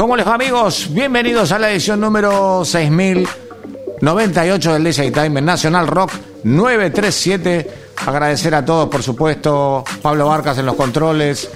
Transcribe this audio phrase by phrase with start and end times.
[0.00, 0.88] ¿Cómo les va amigos?
[0.92, 6.12] Bienvenidos a la edición número 6098 del DJ Time en Nacional Rock
[6.42, 7.70] 937.
[8.06, 11.50] Agradecer a todos, por supuesto, Pablo Barcas en los controles,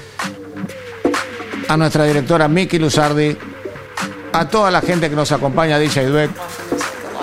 [1.68, 3.34] a nuestra directora Miki Luzardi,
[4.34, 6.30] a toda la gente que nos acompaña, DJ Duet,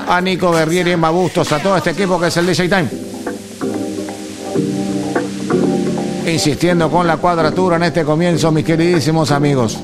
[0.07, 2.89] a Nico Guerrieri y Emma Bustos, a todo este equipo que es el DJ Time.
[6.25, 9.79] Insistiendo con la cuadratura en este comienzo, mis queridísimos amigos.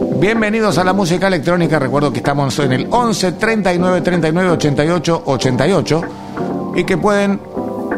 [0.00, 1.78] Bienvenidos a la música electrónica.
[1.78, 6.02] Recuerdo que estamos en el 11 39 39 88 88
[6.74, 7.40] y que pueden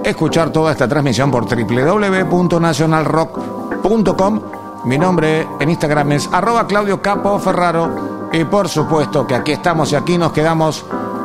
[0.05, 4.41] escuchar toda esta transmisión por www.nacionalrock.com.
[4.84, 9.91] Mi nombre en Instagram es arroba Claudio Capo Ferraro y por supuesto que aquí estamos
[9.92, 10.84] y aquí nos quedamos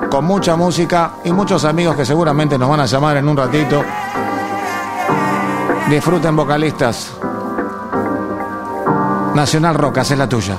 [0.09, 3.83] con mucha música y muchos amigos que seguramente nos van a llamar en un ratito.
[5.89, 7.20] Disfruten vocalistas.
[9.35, 10.57] Nacional Rock, es la tuya.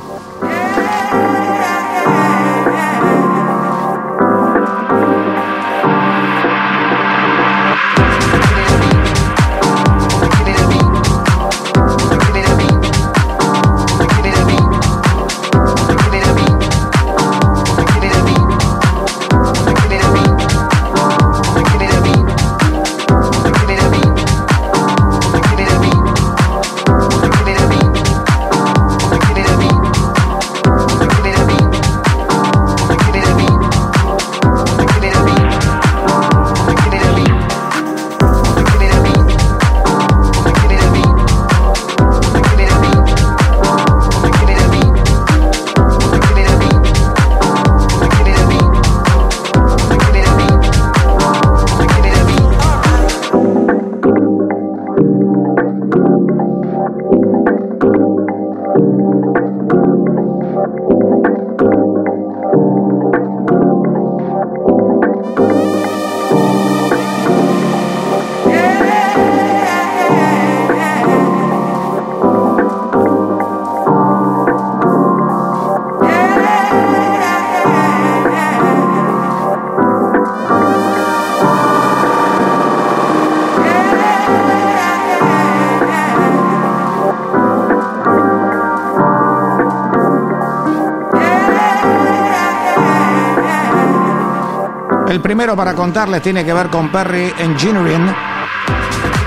[95.23, 98.13] Primero para contarles tiene que ver con Perry Engineering.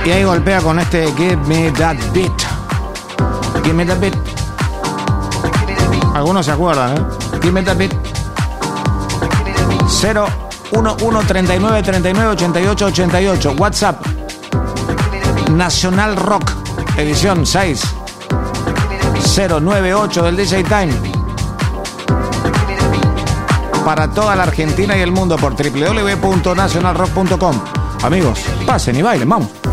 [0.03, 2.43] Y ahí golpea con este Give Me That Beat.
[3.63, 4.15] Give Me That Beat.
[6.13, 7.01] Algunos se acuerdan, ¿eh?
[7.41, 7.93] Give Me That Beat.
[10.71, 13.55] 011 39 39 88 88.
[13.57, 14.05] WhatsApp.
[15.51, 16.51] Nacional Rock.
[16.97, 17.81] Edición 6.
[19.35, 21.14] 098 del DJ Time
[23.85, 27.61] para toda la Argentina y el mundo por www.nacionalrock.com.
[28.03, 29.64] Amigos, pasen y bailen, vamos.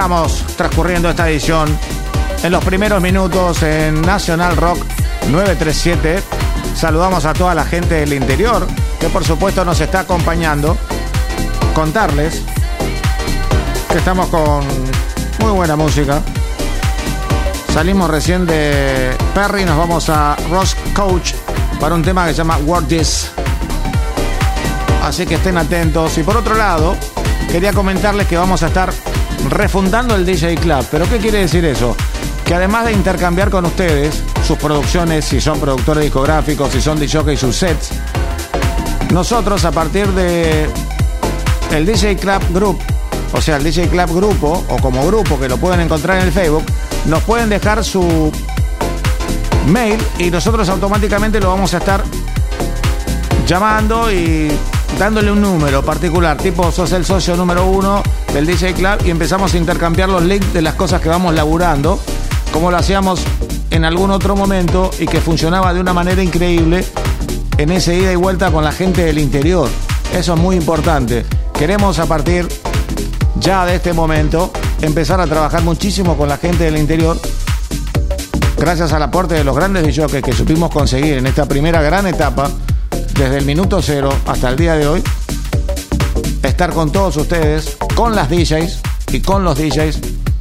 [0.00, 1.68] Estamos transcurriendo esta edición
[2.42, 4.78] en los primeros minutos en Nacional Rock
[5.28, 6.22] 937.
[6.74, 8.66] Saludamos a toda la gente del interior
[8.98, 10.78] que por supuesto nos está acompañando.
[11.74, 12.40] Contarles
[13.90, 14.64] que estamos con
[15.40, 16.22] muy buena música.
[17.74, 21.34] Salimos recién de Perry, nos vamos a Ross Coach
[21.78, 23.32] para un tema que se llama Word This.
[25.02, 26.16] Así que estén atentos.
[26.16, 26.96] Y por otro lado,
[27.52, 28.90] quería comentarles que vamos a estar
[29.50, 30.84] refundando el DJ Club.
[30.90, 31.96] ¿Pero qué quiere decir eso?
[32.44, 37.32] Que además de intercambiar con ustedes sus producciones, si son productores discográficos, si son DJ
[37.32, 37.90] y sus sets,
[39.10, 40.68] nosotros a partir de
[41.72, 42.78] el DJ Club Group,
[43.32, 46.32] o sea, el DJ Club Grupo, o como grupo que lo pueden encontrar en el
[46.32, 46.64] Facebook,
[47.06, 48.32] nos pueden dejar su
[49.66, 52.02] mail y nosotros automáticamente lo vamos a estar
[53.46, 54.50] llamando y
[54.98, 59.54] dándole un número particular, tipo sos el socio número uno del DJ Club y empezamos
[59.54, 62.00] a intercambiar los links de las cosas que vamos laburando,
[62.52, 63.20] como lo hacíamos
[63.70, 66.84] en algún otro momento y que funcionaba de una manera increíble
[67.58, 69.68] en ese ida y vuelta con la gente del interior.
[70.14, 71.24] Eso es muy importante.
[71.52, 72.48] Queremos a partir
[73.38, 77.18] ya de este momento empezar a trabajar muchísimo con la gente del interior.
[78.56, 82.50] Gracias al aporte de los grandes DJs que supimos conseguir en esta primera gran etapa
[83.14, 85.02] desde el minuto cero hasta el día de hoy,
[86.42, 88.80] estar con todos ustedes, con las DJs
[89.12, 89.98] y con los DJs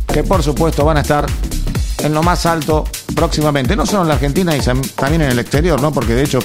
[0.07, 1.25] que por supuesto van a estar
[1.97, 4.61] en lo más alto próximamente, no solo en la Argentina y
[4.95, 5.91] también en el exterior, ¿no?
[5.91, 6.39] Porque de hecho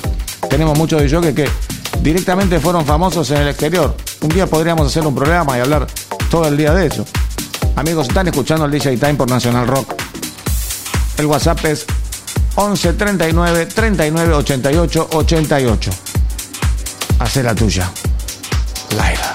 [0.51, 1.49] tenemos muchos DJs que
[2.03, 3.97] directamente fueron famosos en el exterior.
[4.23, 5.87] Un día podríamos hacer un programa y hablar
[6.33, 7.05] todo el día de eso.
[7.77, 9.95] Amigos, están escuchando el DJ Time por Nacional Rock.
[11.17, 11.87] El WhatsApp es
[12.57, 15.91] 11 39 39 88 88
[17.21, 17.89] hacer la tuya.
[18.91, 19.34] Live.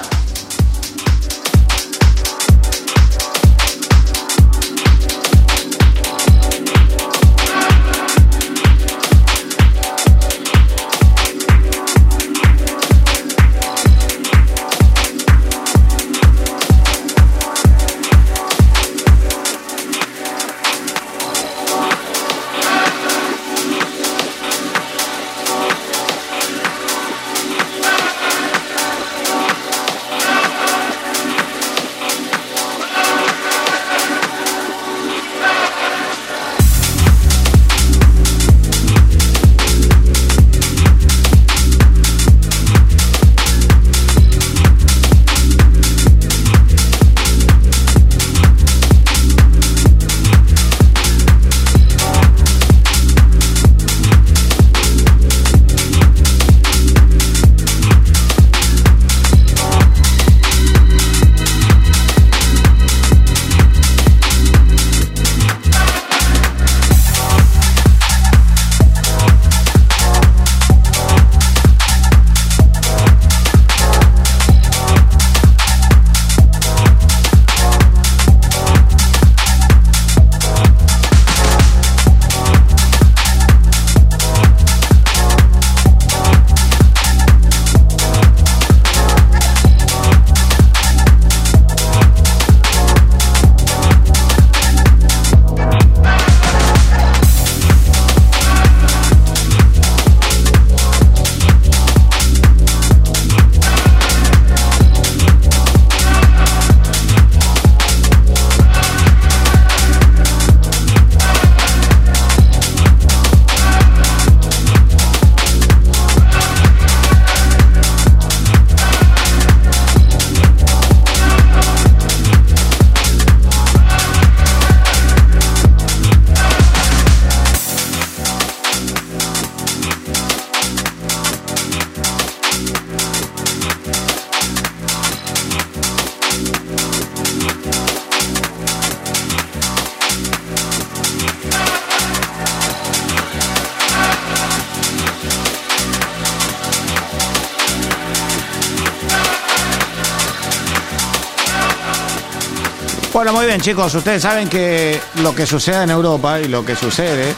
[153.69, 157.35] Chicos, ustedes saben que lo que sucede en Europa y lo que sucede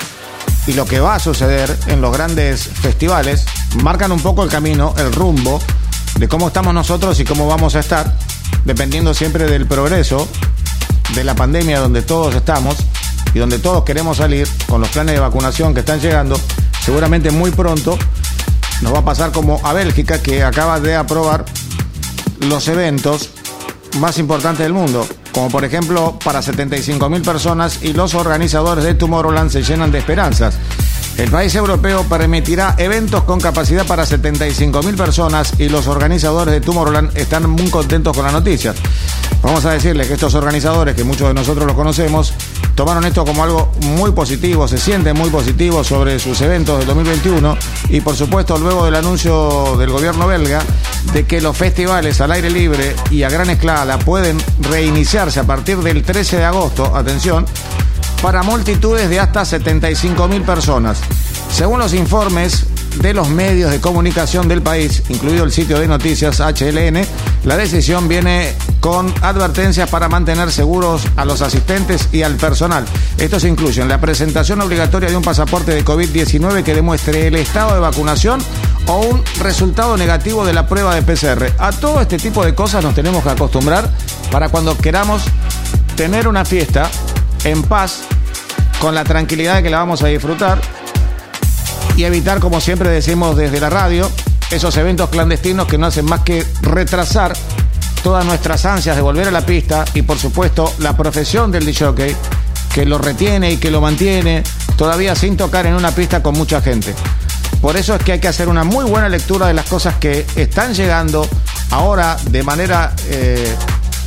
[0.66, 3.46] y lo que va a suceder en los grandes festivales
[3.84, 5.60] marcan un poco el camino, el rumbo
[6.16, 8.16] de cómo estamos nosotros y cómo vamos a estar,
[8.64, 10.26] dependiendo siempre del progreso
[11.16, 12.78] de la pandemia donde todos estamos
[13.34, 16.40] y donde todos queremos salir con los planes de vacunación que están llegando,
[16.80, 18.00] seguramente muy pronto
[18.80, 21.44] nos va a pasar como a Bélgica que acaba de aprobar
[22.40, 23.32] los eventos
[24.00, 29.52] más importantes del mundo, como por ejemplo para 75.000 personas y los organizadores de Tomorrowland
[29.52, 30.56] se llenan de esperanzas.
[31.18, 37.16] El país europeo permitirá eventos con capacidad para 75.000 personas y los organizadores de Tomorrowland
[37.18, 38.74] están muy contentos con la noticia.
[39.44, 42.34] Vamos a decirles que estos organizadores, que muchos de nosotros los conocemos,
[42.76, 47.58] tomaron esto como algo muy positivo, se sienten muy positivos sobre sus eventos del 2021
[47.90, 50.62] y por supuesto luego del anuncio del gobierno belga
[51.14, 55.78] de que los festivales al aire libre y a gran escala pueden reiniciarse a partir
[55.78, 57.46] del 13 de agosto, atención,
[58.22, 61.00] para multitudes de hasta 75 mil personas.
[61.52, 62.66] Según los informes
[63.02, 67.06] de los medios de comunicación del país, incluido el sitio de noticias HLN,
[67.46, 72.86] la decisión viene con advertencias para mantener seguros a los asistentes y al personal.
[73.18, 77.80] Estos incluyen la presentación obligatoria de un pasaporte de COVID-19 que demuestre el estado de
[77.80, 78.42] vacunación
[78.88, 81.54] o un resultado negativo de la prueba de PCR.
[81.58, 83.90] A todo este tipo de cosas nos tenemos que acostumbrar
[84.32, 85.24] para cuando queramos
[85.96, 86.90] tener una fiesta
[87.44, 88.02] en paz,
[88.80, 90.62] con la tranquilidad de que la vamos a disfrutar
[91.96, 94.10] y evitar, como siempre decimos desde la radio,
[94.50, 97.34] esos eventos clandestinos que no hacen más que retrasar
[98.04, 102.16] todas nuestras ansias de volver a la pista y por supuesto la profesión del DJ
[102.74, 104.44] que lo retiene y que lo mantiene
[104.78, 106.96] todavía sin tocar en una pista con mucha gente.
[107.62, 110.26] Por eso es que hay que hacer una muy buena lectura de las cosas que
[110.36, 111.28] están llegando
[111.70, 113.56] ahora de manera eh,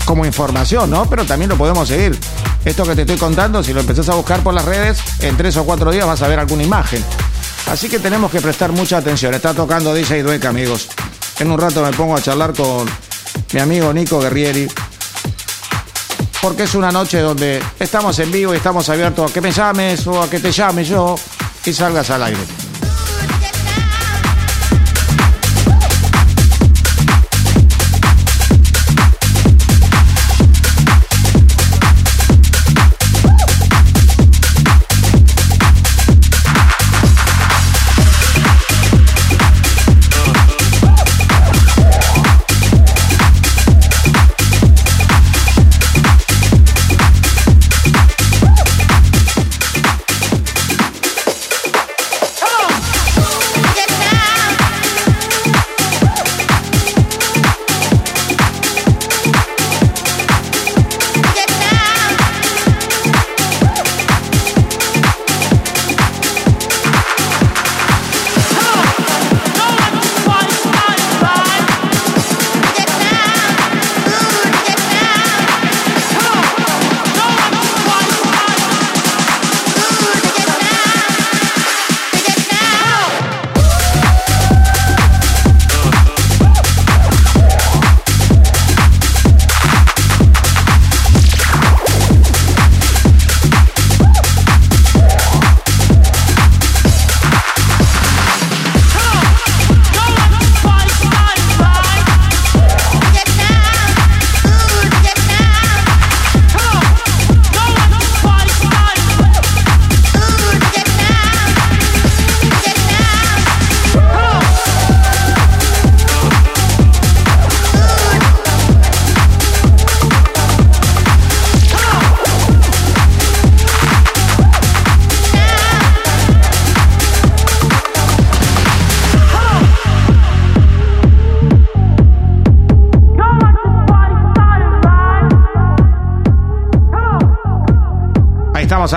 [0.05, 1.09] como información, ¿no?
[1.09, 2.19] Pero también lo podemos seguir.
[2.65, 5.57] Esto que te estoy contando, si lo empezás a buscar por las redes, en tres
[5.57, 7.05] o cuatro días vas a ver alguna imagen.
[7.71, 9.33] Así que tenemos que prestar mucha atención.
[9.35, 10.89] Está tocando DJ Dueca, amigos.
[11.39, 12.89] En un rato me pongo a charlar con
[13.53, 14.69] mi amigo Nico Guerrieri.
[16.43, 20.07] Porque es una noche donde estamos en vivo y estamos abiertos a que me llames
[20.07, 21.15] o a que te llame yo
[21.65, 22.64] y salgas al aire.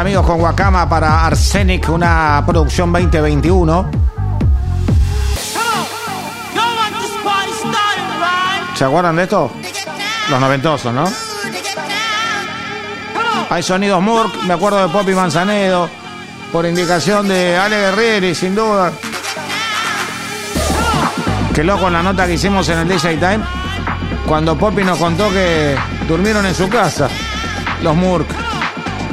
[0.08, 3.92] Amigos con Wakama para Arsenic, una producción 2021.
[8.74, 9.52] ¿Se acuerdan de esto?
[10.30, 11.12] Los noventosos, ¿no?
[13.50, 15.90] Hay sonidos Murk, me acuerdo de Poppy Manzanedo,
[16.54, 18.94] por indicación de Ale Guerrieri, sin duda.
[21.54, 23.42] Qué loco la nota que hicimos en el DJ Time,
[24.26, 25.76] cuando Poppy nos contó que
[26.08, 27.10] durmieron en su casa,
[27.84, 28.48] los Murk.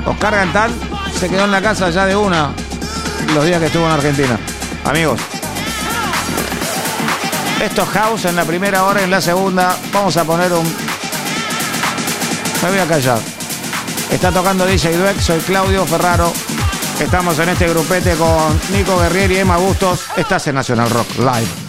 [0.06, 0.70] Oscar Gantal
[1.24, 2.50] se quedó en la casa ya de una
[3.34, 4.38] los días que estuvo en Argentina.
[4.84, 5.18] Amigos,
[7.62, 10.64] esto es House en la primera hora, en la segunda vamos a poner un...
[12.62, 13.18] Me voy a callar.
[14.10, 16.30] Está tocando DJ Dweck, soy Claudio Ferraro.
[17.00, 20.04] Estamos en este grupete con Nico Guerrieri y Emma Bustos.
[20.18, 21.63] Estás en Nacional Rock Live.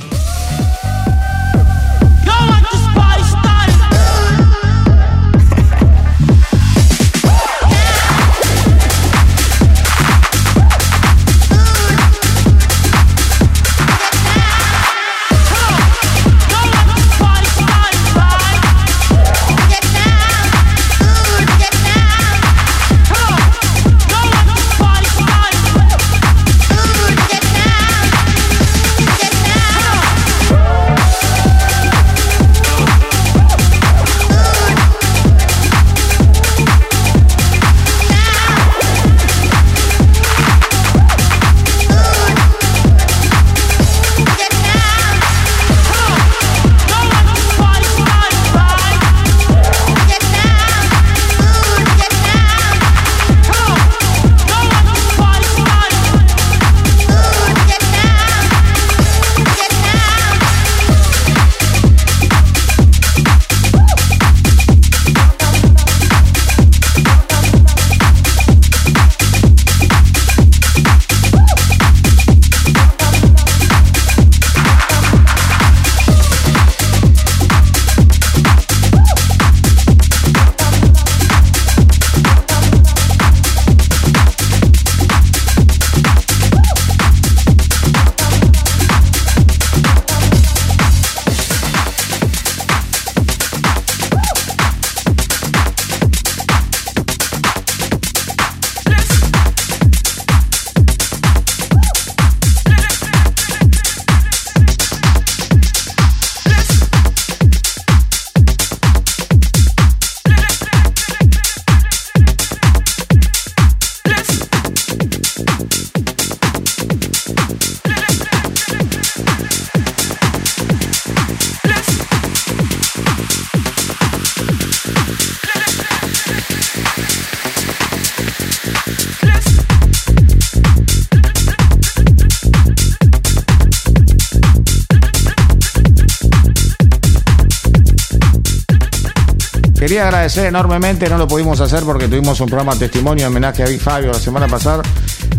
[139.96, 143.66] Quería agradecer enormemente, no lo pudimos hacer porque tuvimos un programa testimonio en homenaje a
[143.66, 144.84] Big Fabio la semana pasada,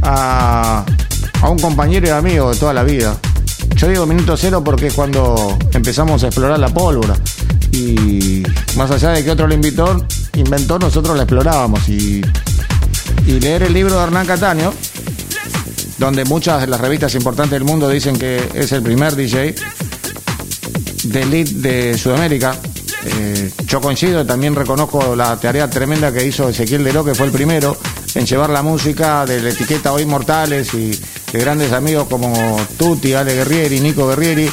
[0.00, 0.82] a,
[1.46, 3.18] un compañero y amigo de toda la vida.
[3.74, 7.14] Yo digo minuto cero porque es cuando empezamos a explorar la pólvora.
[7.70, 8.44] Y
[8.78, 11.86] más allá de que otro lo invitó, inventó, nosotros la explorábamos.
[11.90, 12.22] Y,
[13.26, 14.72] y leer el libro de Hernán Cataño,
[15.98, 19.54] donde muchas de las revistas importantes del mundo dicen que es el primer DJ
[21.04, 22.56] de elite de Sudamérica.
[23.08, 27.32] Eh, yo coincido, también reconozco la tarea tremenda que hizo Ezequiel Deló, que fue el
[27.32, 27.76] primero
[28.14, 30.90] en llevar la música de la etiqueta Hoy Mortales y
[31.32, 32.34] de grandes amigos como
[32.76, 34.50] Tuti, Ale Guerrieri, Nico Guerrieri,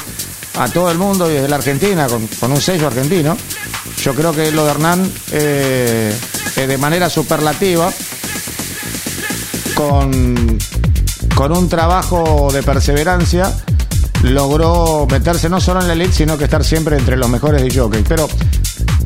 [0.58, 3.36] a todo el mundo y desde la Argentina, con, un sello argentino.
[4.02, 6.14] Yo creo que lo de Hernán, eh,
[6.54, 7.90] de manera superlativa,
[9.74, 10.58] con,
[11.34, 13.52] con un trabajo de perseverancia,
[14.24, 17.78] logró meterse no solo en la elite, sino que estar siempre entre los mejores de
[17.78, 18.02] jockey.
[18.08, 18.28] Pero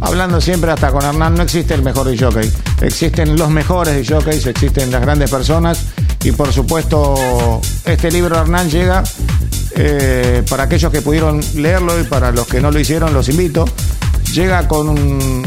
[0.00, 2.50] hablando siempre hasta con Hernán, no existe el mejor de jockey.
[2.80, 5.86] Existen los mejores de jockeys, existen las grandes personas
[6.22, 9.02] y por supuesto este libro Hernán llega
[9.74, 13.64] eh, para aquellos que pudieron leerlo y para los que no lo hicieron los invito.
[14.32, 15.42] Llega con,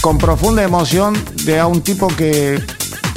[0.00, 2.62] con profunda emoción de a un tipo que,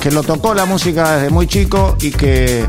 [0.01, 2.65] que lo tocó la música desde muy chico y que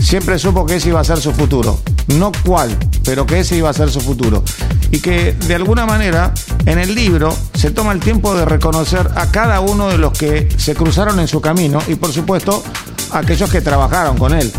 [0.00, 1.80] siempre supo que ese iba a ser su futuro.
[2.08, 4.42] No cuál, pero que ese iba a ser su futuro.
[4.90, 6.32] Y que de alguna manera
[6.66, 10.48] en el libro se toma el tiempo de reconocer a cada uno de los que
[10.56, 12.62] se cruzaron en su camino y por supuesto
[13.10, 14.52] aquellos que trabajaron con él.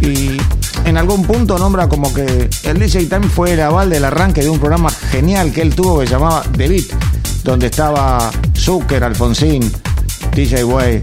[0.00, 0.36] Y
[0.84, 4.50] en algún punto nombra como que el DJ Time fue el aval del arranque de
[4.50, 6.84] un programa genial que él tuvo que se llamaba The Beat,
[7.42, 9.72] donde estaba Zucker, Alfonsín,
[10.34, 11.00] DJ Way,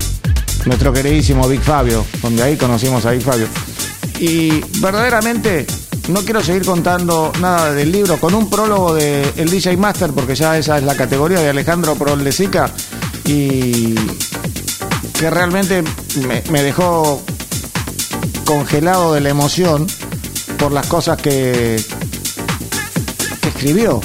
[0.65, 3.47] nuestro queridísimo Big Fabio, donde ahí conocimos a Big Fabio.
[4.21, 5.65] Y verdaderamente
[6.09, 10.35] no quiero seguir contando nada del libro con un prólogo de el DJ Master, porque
[10.35, 12.69] ya esa es la categoría de Alejandro Prolesica
[13.25, 13.95] y
[15.19, 15.83] que realmente
[16.51, 17.19] me, dejó
[18.45, 19.87] congelado de la emoción
[20.59, 21.83] por las cosas que
[23.47, 24.01] escribió.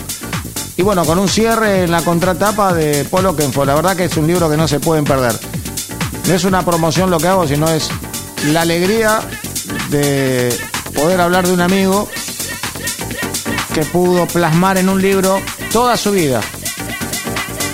[0.79, 3.66] Y bueno, con un cierre en la contratapa de Polo Kenfo.
[3.66, 5.38] La verdad que es un libro que no se pueden perder.
[6.26, 7.90] No es una promoción lo que hago, sino es
[8.52, 9.20] la alegría
[9.90, 10.57] de
[10.94, 12.09] poder hablar de un amigo
[13.74, 15.40] que pudo plasmar en un libro
[15.72, 16.40] toda su vida.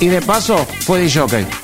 [0.00, 1.61] Y de paso fue DJ.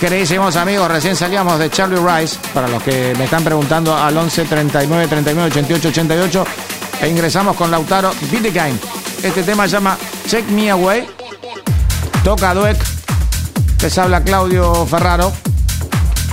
[0.00, 4.46] Queridísimos amigos, recién salíamos de Charlie Rice, para los que me están preguntando al 11
[4.46, 6.44] 39 39 88 88,
[7.02, 8.10] e ingresamos con Lautaro
[8.52, 8.78] Game.
[9.22, 11.06] Este tema se llama Check Me Away,
[12.24, 12.82] toca Dueck,
[13.82, 15.32] les habla Claudio Ferraro,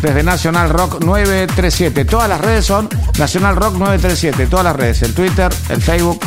[0.01, 2.05] desde Nacional Rock 937.
[2.05, 2.87] Todas las redes son
[3.19, 6.19] Nacional Rock 937, todas las redes, el Twitter, el Facebook,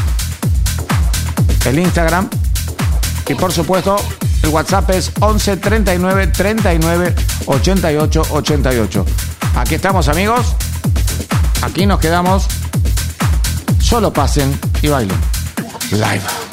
[1.64, 2.28] el Instagram
[3.28, 3.96] y por supuesto
[4.42, 7.14] el WhatsApp es 11 39 39
[7.50, 9.04] 88 88.
[9.56, 10.54] Aquí estamos amigos.
[11.62, 12.46] Aquí nos quedamos.
[13.80, 15.18] Solo pasen y bailen.
[15.90, 16.49] Live.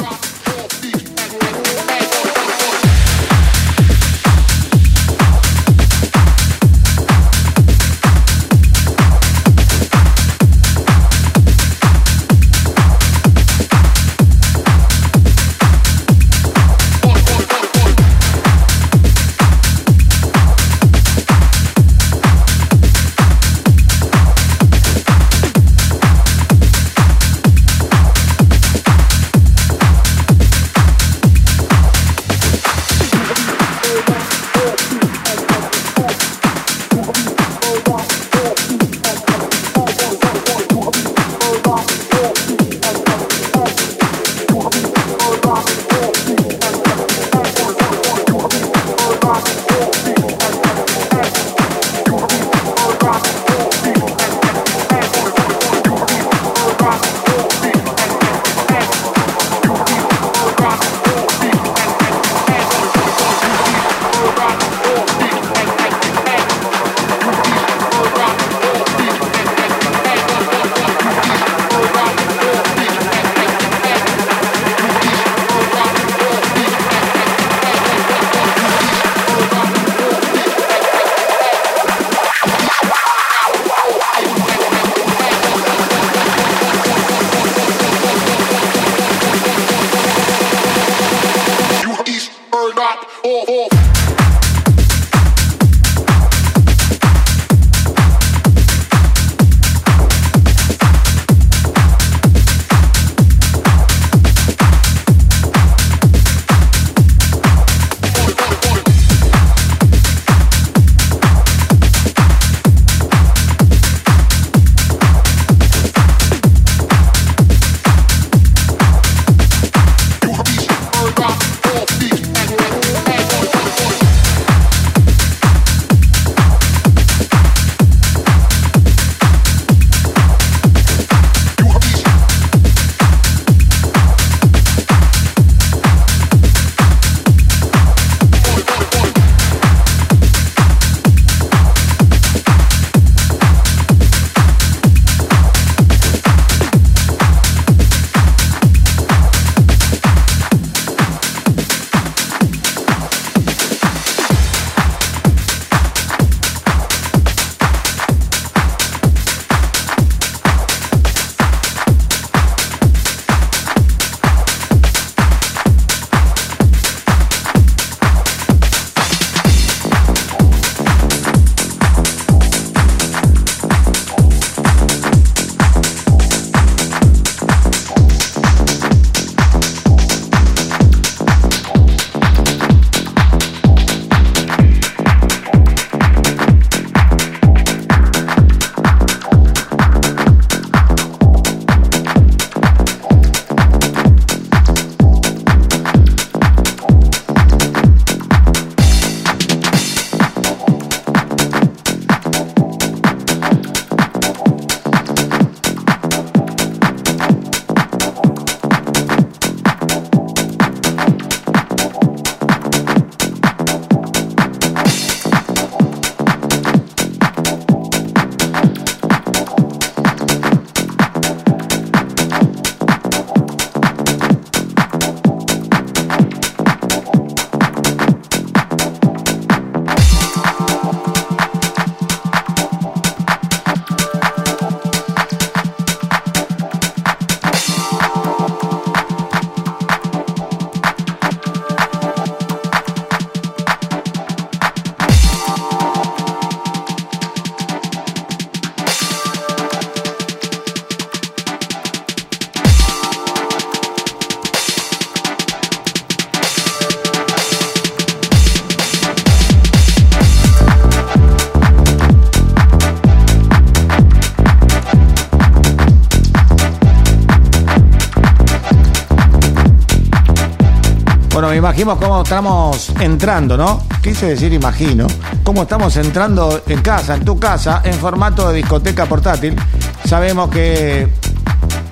[271.77, 273.83] Imagino cómo estamos entrando, ¿no?
[274.01, 275.05] Quise decir imagino.
[275.43, 279.55] Cómo estamos entrando en casa, en tu casa, en formato de discoteca portátil.
[280.03, 281.07] Sabemos que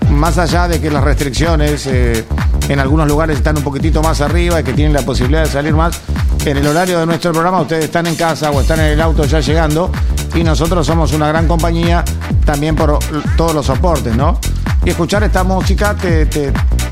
[0.09, 2.25] más allá de que las restricciones eh,
[2.67, 5.75] en algunos lugares están un poquitito más arriba y que tienen la posibilidad de salir
[5.75, 6.01] más,
[6.45, 9.25] en el horario de nuestro programa ustedes están en casa o están en el auto
[9.25, 9.91] ya llegando
[10.33, 12.03] y nosotros somos una gran compañía
[12.43, 12.97] también por
[13.37, 14.39] todos los soportes, ¿no?
[14.83, 16.25] Y escuchar esta música te,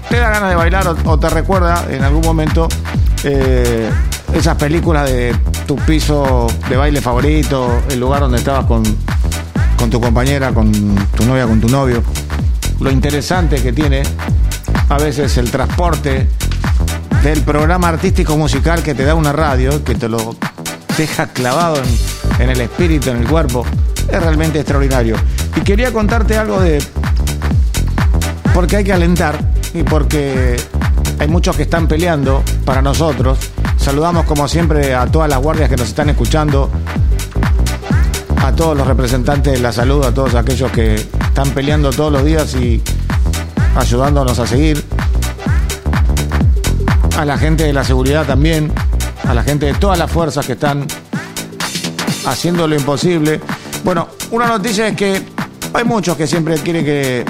[0.10, 2.68] da ganas de bailar o, te recuerda en algún momento
[3.24, 3.90] eh,
[4.34, 8.84] esas películas de tu piso de baile favorito, el lugar donde estabas con,
[9.78, 12.04] con tu compañera, con tu novia, con tu novio.
[12.80, 14.04] Lo interesante que tiene
[14.90, 16.28] a veces el transporte
[17.24, 20.36] del programa artístico musical que te da una radio, que te lo
[20.98, 23.66] deja clavado en, en el espíritu, en el cuerpo,
[24.12, 25.16] es realmente extraordinario.
[25.56, 26.84] Y quería contarte algo de
[28.54, 29.40] porque hay que alentar
[29.74, 30.58] y porque
[31.24, 33.40] hay muchos que están peleando para nosotros.
[33.78, 36.70] Saludamos como siempre a todas las guardias que nos están escuchando,
[38.44, 42.26] a todos los representantes de la salud, a todos aquellos que están peleando todos los
[42.26, 42.82] días y
[43.74, 44.84] ayudándonos a seguir,
[47.18, 48.70] a la gente de la seguridad también,
[49.26, 50.86] a la gente de todas las fuerzas que están
[52.26, 53.40] haciendo lo imposible.
[53.86, 55.24] Bueno, una noticia es que
[55.74, 57.24] hay muchos que siempre quieren que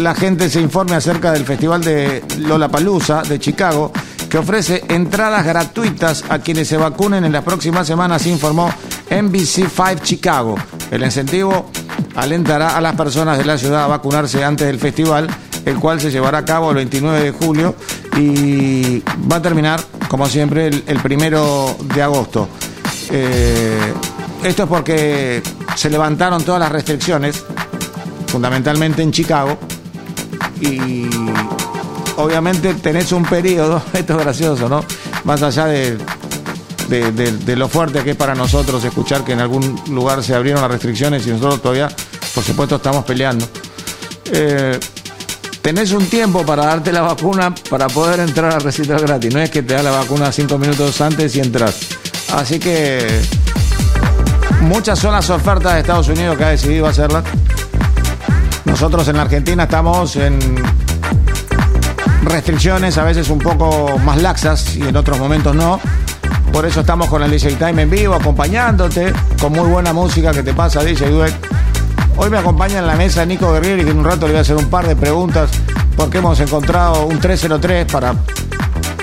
[0.00, 3.92] la gente se informe acerca del festival de Lollapalooza de Chicago,
[4.28, 8.70] que ofrece entradas gratuitas a quienes se vacunen en las próximas semanas, informó
[9.10, 10.56] NBC5 Chicago.
[10.90, 11.70] El incentivo
[12.16, 15.28] alentará a las personas de la ciudad a vacunarse antes del festival,
[15.64, 17.74] el cual se llevará a cabo el 29 de julio
[18.16, 22.48] y va a terminar, como siempre, el, primero de agosto.
[23.10, 23.92] Eh,
[24.42, 25.42] esto es porque
[25.76, 27.44] se levantaron todas las restricciones,
[28.26, 29.58] fundamentalmente en Chicago,
[30.60, 31.08] y
[32.16, 34.84] obviamente tenés un periodo, esto es gracioso, ¿no?
[35.24, 35.98] Más allá de,
[36.88, 40.70] de, lo fuerte que es para nosotros escuchar que en algún lugar se abrieron las
[40.70, 41.88] restricciones y nosotros todavía,
[42.34, 43.46] por supuesto, estamos peleando.
[44.32, 44.78] Eh,
[45.62, 49.32] tenés un tiempo para darte la vacuna para poder entrar al recital gratis.
[49.32, 51.76] No es que te da la vacuna cinco minutos antes y entras.
[52.32, 53.22] Así que
[54.60, 57.24] muchas son las ofertas de Estados Unidos que ha decidido hacerlas.
[58.64, 60.38] Nosotros en la Argentina estamos en
[62.22, 65.80] restricciones, a veces un poco más laxas y en otros momentos no.
[66.52, 70.42] Por eso estamos con el DJ Time en vivo, acompañándote con muy buena música que
[70.42, 71.34] te pasa, DJ Duet.
[72.16, 74.42] Hoy me acompaña en la mesa Nico Guerrieri, que en un rato le voy a
[74.42, 75.50] hacer un par de preguntas
[75.96, 78.14] porque hemos encontrado un 303 para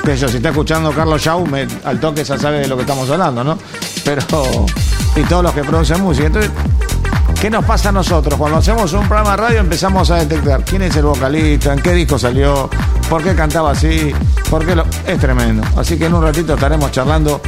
[0.03, 1.45] que si está escuchando Carlos Shaw,
[1.83, 3.57] al toque ya sabe de lo que estamos hablando, ¿no?
[4.03, 4.21] Pero,
[5.15, 6.27] y todos los que producen música.
[6.27, 6.51] Entonces,
[7.41, 8.37] ¿Qué nos pasa a nosotros?
[8.37, 11.91] Cuando hacemos un programa de radio empezamos a detectar quién es el vocalista, en qué
[11.93, 12.69] disco salió,
[13.09, 14.13] por qué cantaba así,
[14.47, 14.85] por qué lo...
[15.07, 15.63] Es tremendo.
[15.75, 17.41] Así que en un ratito estaremos charlando.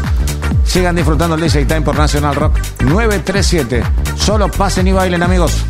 [0.66, 3.84] Sigan disfrutando el DJ Time por National Rock 937.
[4.16, 5.64] Solo pasen y bailen amigos.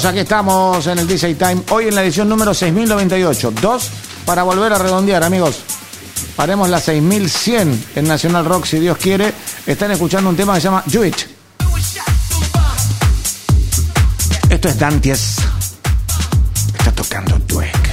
[0.00, 1.62] Amigos, aquí estamos en el DJ Time.
[1.72, 3.50] Hoy en la edición número 6098.
[3.60, 3.90] Dos
[4.24, 5.60] para volver a redondear, amigos.
[6.38, 9.34] Haremos la 6100 en Nacional Rock, si Dios quiere.
[9.66, 11.16] Están escuchando un tema que se llama Juit.
[14.48, 15.36] Esto es Dantes.
[16.78, 17.90] Está tocando Dweck.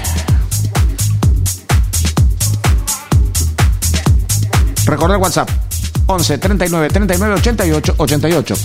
[4.85, 5.49] Recordar WhatsApp
[6.05, 8.55] 11 39 39 88 88.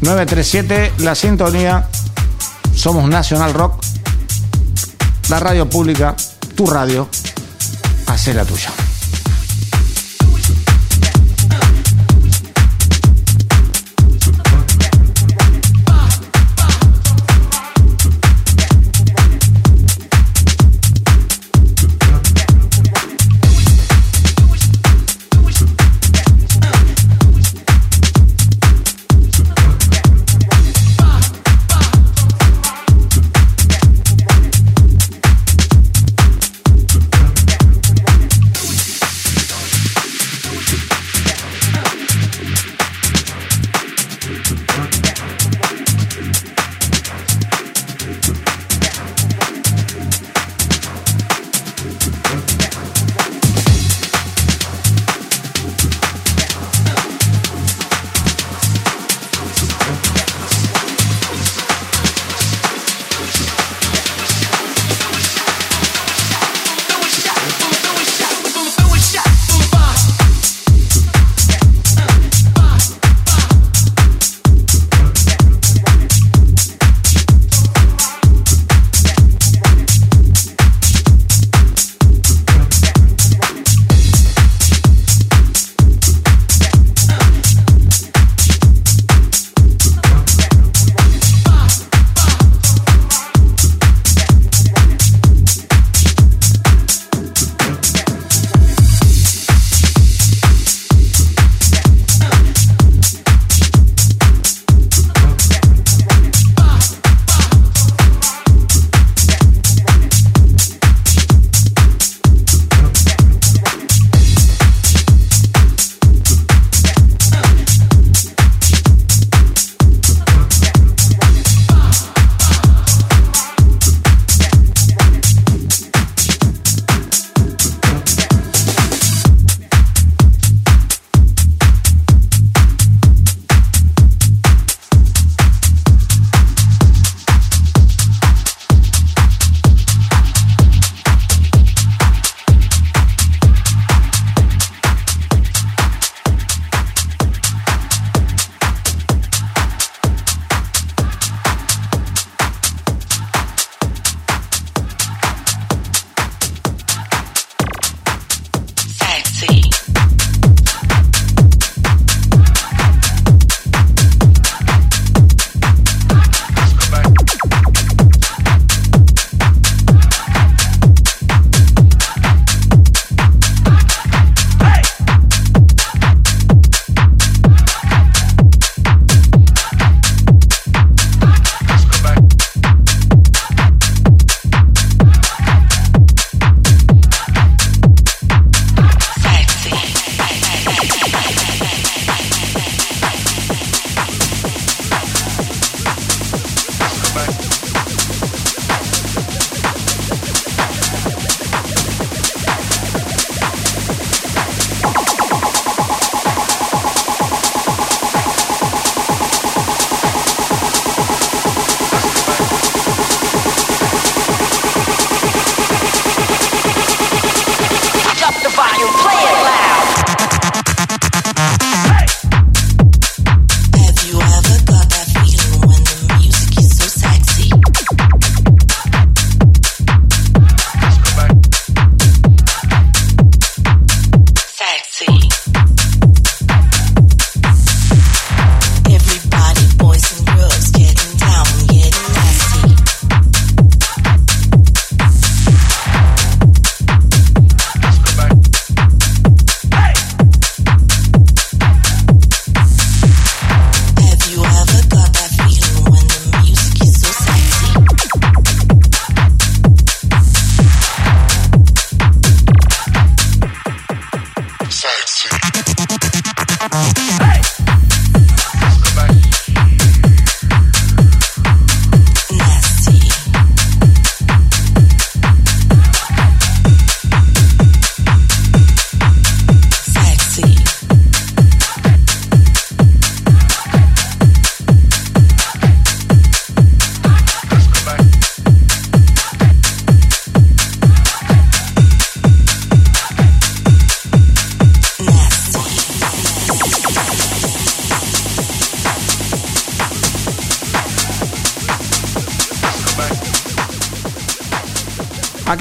[0.00, 1.88] 937, la sintonía.
[2.74, 3.82] Somos Nacional Rock,
[5.28, 6.14] la radio pública,
[6.54, 7.08] tu radio.
[8.06, 8.70] Hace la tuya.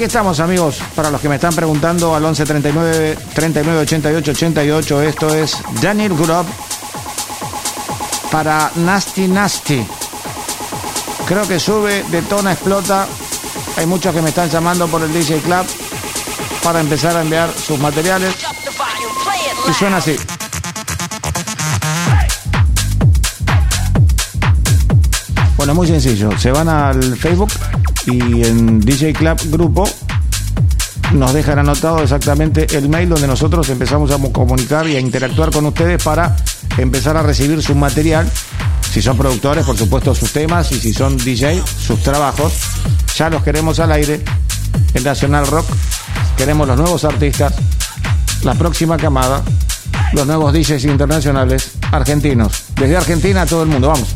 [0.08, 0.80] Estamos, amigos.
[0.96, 6.14] Para los que me están preguntando al 11 39 39 88 88, esto es Daniel
[6.14, 6.46] Grubb
[8.32, 9.86] para Nasty Nasty.
[11.28, 13.06] Creo que sube, detona, explota.
[13.76, 15.66] Hay muchos que me están llamando por el DJ Club
[16.64, 18.34] para empezar a enviar sus materiales.
[19.70, 20.16] Y suena así.
[25.58, 26.38] Bueno, muy sencillo.
[26.40, 27.52] Se van al Facebook
[28.08, 29.88] y en DJ Club Grupo
[31.14, 35.66] nos dejan anotado exactamente el mail donde nosotros empezamos a comunicar y a interactuar con
[35.66, 36.36] ustedes para
[36.78, 38.30] empezar a recibir su material.
[38.92, 42.54] Si son productores, por supuesto, sus temas y si son DJ, sus trabajos.
[43.18, 44.22] Ya los queremos al aire
[44.94, 45.66] en Nacional Rock.
[46.38, 47.54] Queremos los nuevos artistas,
[48.44, 49.44] la próxima camada,
[50.14, 52.64] los nuevos DJs internacionales argentinos.
[52.76, 54.16] Desde Argentina a todo el mundo, vamos.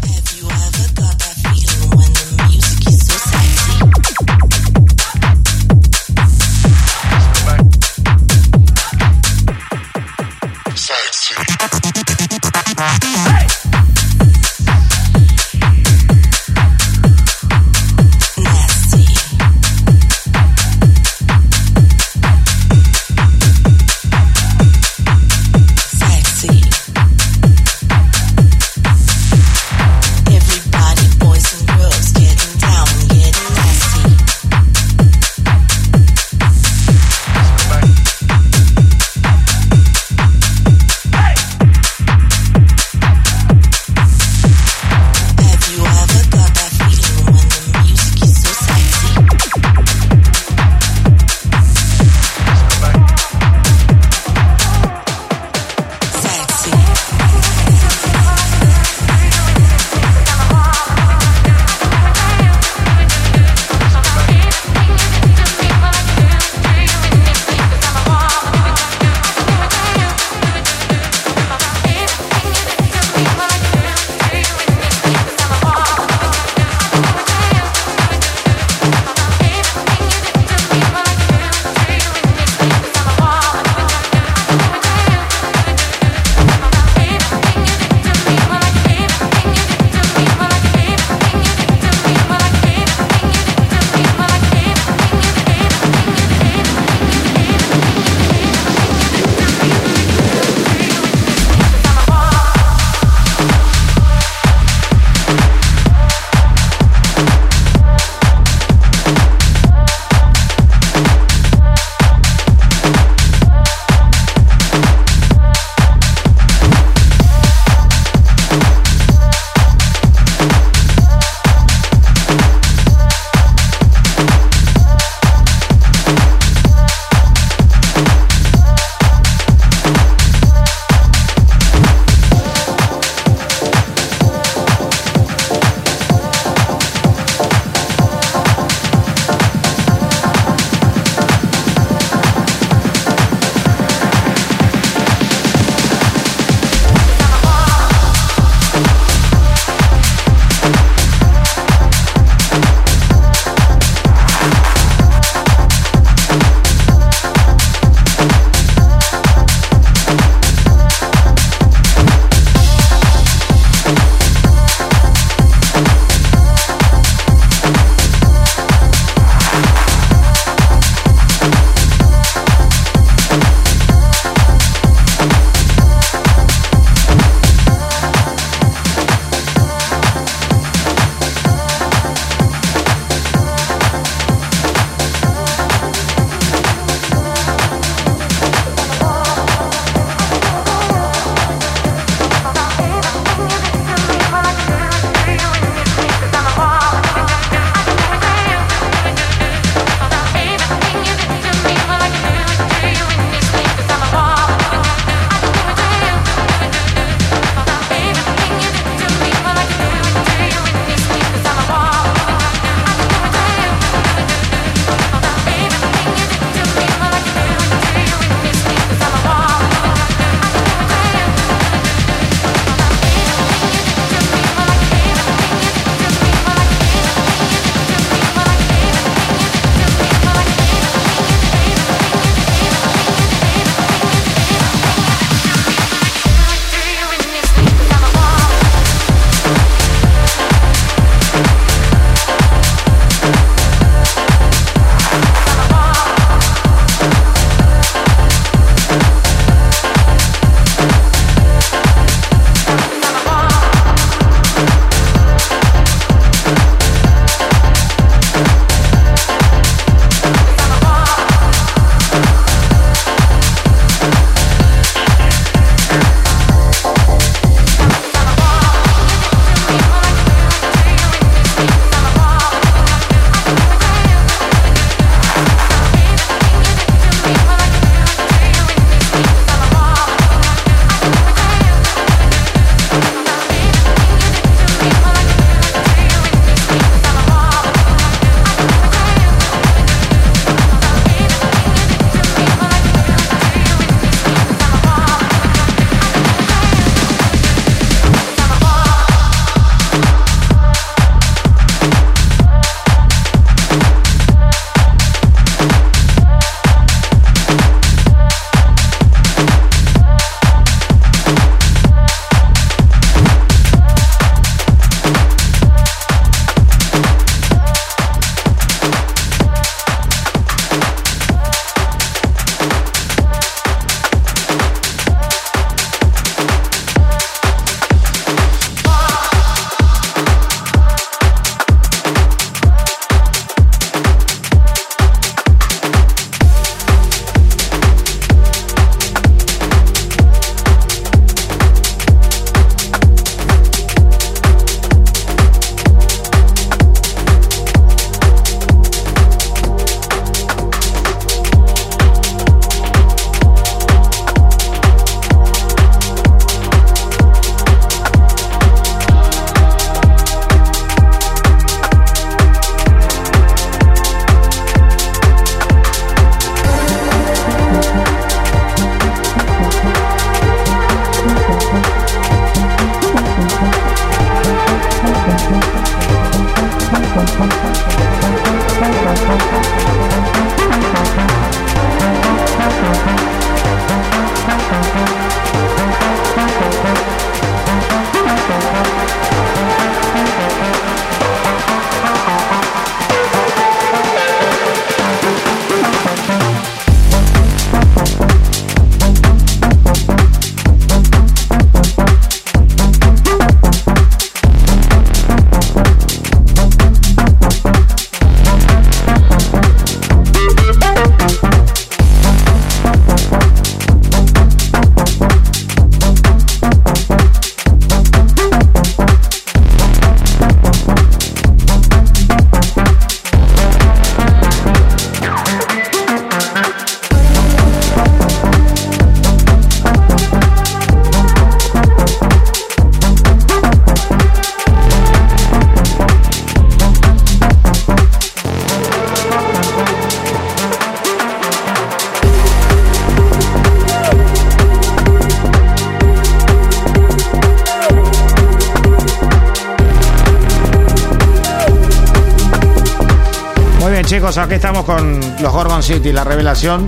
[454.12, 456.84] Chicos, aquí estamos con los Gorgon City, la revelación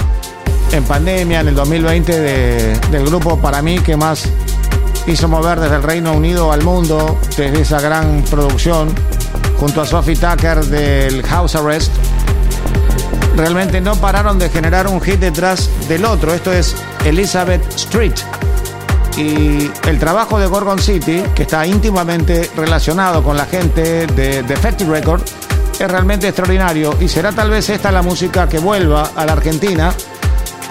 [0.74, 4.26] en pandemia en el 2020 del grupo para mí que más
[5.08, 8.94] hizo mover desde el Reino Unido al mundo, desde esa gran producción,
[9.58, 11.94] junto a Sophie Tucker del House Arrest.
[13.38, 16.34] Realmente no pararon de generar un hit detrás del otro.
[16.34, 18.16] Esto es Elizabeth Street.
[19.16, 24.92] Y el trabajo de Gorgon City, que está íntimamente relacionado con la gente de Defective
[24.92, 25.22] Record,
[25.80, 26.96] es realmente extraordinario.
[27.00, 29.94] Y será tal vez esta la música que vuelva a la Argentina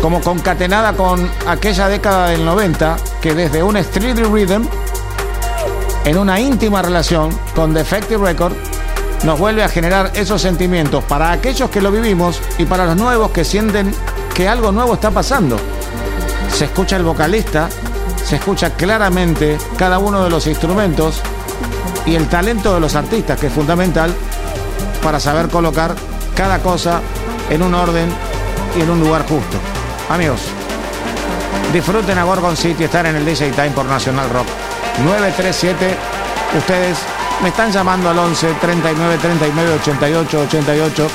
[0.00, 4.66] como concatenada con aquella década del 90 que desde un street rhythm
[6.04, 8.54] en una íntima relación con Defective Record
[9.24, 13.30] nos vuelve a generar esos sentimientos para aquellos que lo vivimos y para los nuevos
[13.30, 13.94] que sienten
[14.34, 15.56] que algo nuevo está pasando.
[16.52, 17.68] Se escucha el vocalista,
[18.24, 21.20] se escucha claramente cada uno de los instrumentos
[22.04, 24.12] y el talento de los artistas, que es fundamental
[25.02, 25.94] para saber colocar
[26.36, 27.00] cada cosa
[27.50, 28.08] en un orden
[28.76, 29.58] y en un lugar justo.
[30.08, 30.40] Amigos,
[31.72, 34.46] disfruten a Gorgon City, estar en el DJ Time por Nacional Rock.
[35.04, 35.96] 937,
[36.58, 36.98] ustedes
[37.42, 41.08] me están llamando al 11 39 39 88 88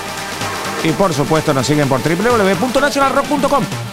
[0.83, 3.86] y por supuesto nos siguen por www.nacionalrock.com.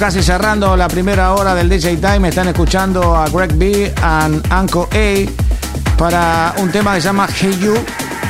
[0.00, 2.30] casi cerrando la primera hora del DJ Time.
[2.30, 7.58] Están escuchando a Greg B and Anko A para un tema que se llama Hey
[7.60, 7.74] You.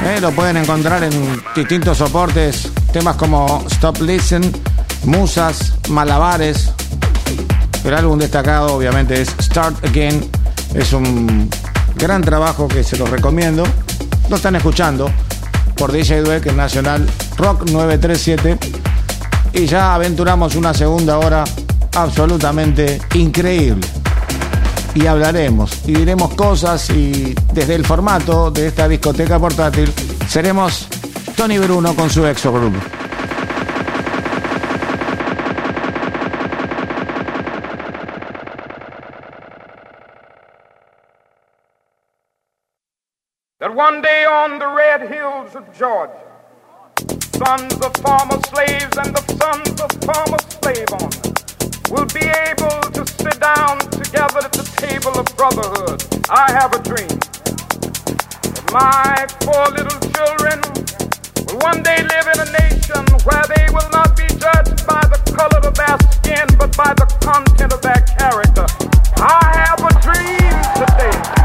[0.04, 1.12] Eh, lo pueden encontrar en
[1.54, 2.72] distintos soportes.
[2.92, 4.52] Temas como Stop Listen,
[5.04, 6.72] Musas, Malabares.
[7.84, 10.28] El álbum destacado obviamente es Start Again.
[10.74, 11.48] Es un
[11.94, 13.62] gran trabajo que se los recomiendo.
[14.28, 15.08] Lo están escuchando
[15.76, 18.80] por DJ Dweck en Nacional Rock 937
[19.53, 21.44] y ya aventuramos una segunda hora
[21.94, 23.86] absolutamente increíble.
[24.94, 29.92] Y hablaremos y diremos cosas y desde el formato de esta discoteca portátil
[30.28, 30.88] seremos
[31.36, 32.78] Tony Bruno con su exogrupo.
[45.53, 46.30] that Georgia,
[47.47, 51.41] sons of former slaves and the sons of former slave owners
[51.88, 56.05] will be able to sit down together at the table of brotherhood.
[56.28, 57.16] I have a dream
[58.45, 60.61] that my four little children
[61.49, 65.20] will one day live in a nation where they will not be judged by the
[65.32, 68.68] color of their skin, but by the content of their character.
[69.16, 71.39] I have a dream today.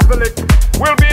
[0.00, 0.34] Catholic
[0.80, 1.09] will be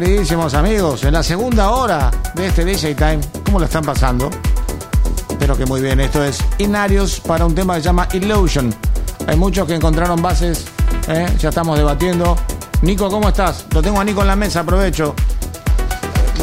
[0.00, 4.30] queridísimos amigos, en la segunda hora de este DJ Time, ¿cómo lo están pasando?
[5.28, 6.00] Espero que muy bien.
[6.00, 8.74] Esto es Inarios para un tema que se llama Illusion.
[9.26, 10.64] Hay muchos que encontraron bases,
[11.06, 11.26] ¿eh?
[11.38, 12.34] ya estamos debatiendo.
[12.80, 13.66] Nico, ¿cómo estás?
[13.74, 15.14] Lo tengo a Nico en la mesa, aprovecho.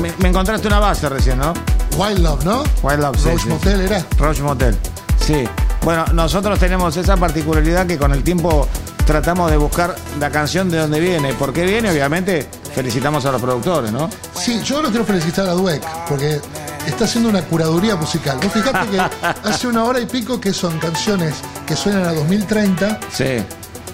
[0.04, 1.52] Me, me encontraste una base recién, ¿no?
[1.98, 2.64] Wild Love, ¿no?
[2.84, 3.86] Wild Love, sí, Roach sí, Motel sí.
[3.86, 4.06] era.
[4.20, 4.78] Roach Motel,
[5.20, 5.50] sí.
[5.82, 8.68] Bueno, nosotros tenemos esa particularidad que con el tiempo
[9.08, 11.34] tratamos de buscar la canción de dónde viene.
[11.34, 11.90] ¿Por qué viene?
[11.90, 12.48] Obviamente
[12.82, 14.08] felicitamos a los productores, ¿no?
[14.40, 16.40] Sí, yo lo quiero felicitar a Dweck, porque
[16.86, 18.38] está haciendo una curaduría musical.
[18.40, 19.00] Vos fijate que
[19.50, 21.34] hace una hora y pico que son canciones
[21.66, 23.44] que suenan a 2030, Sí.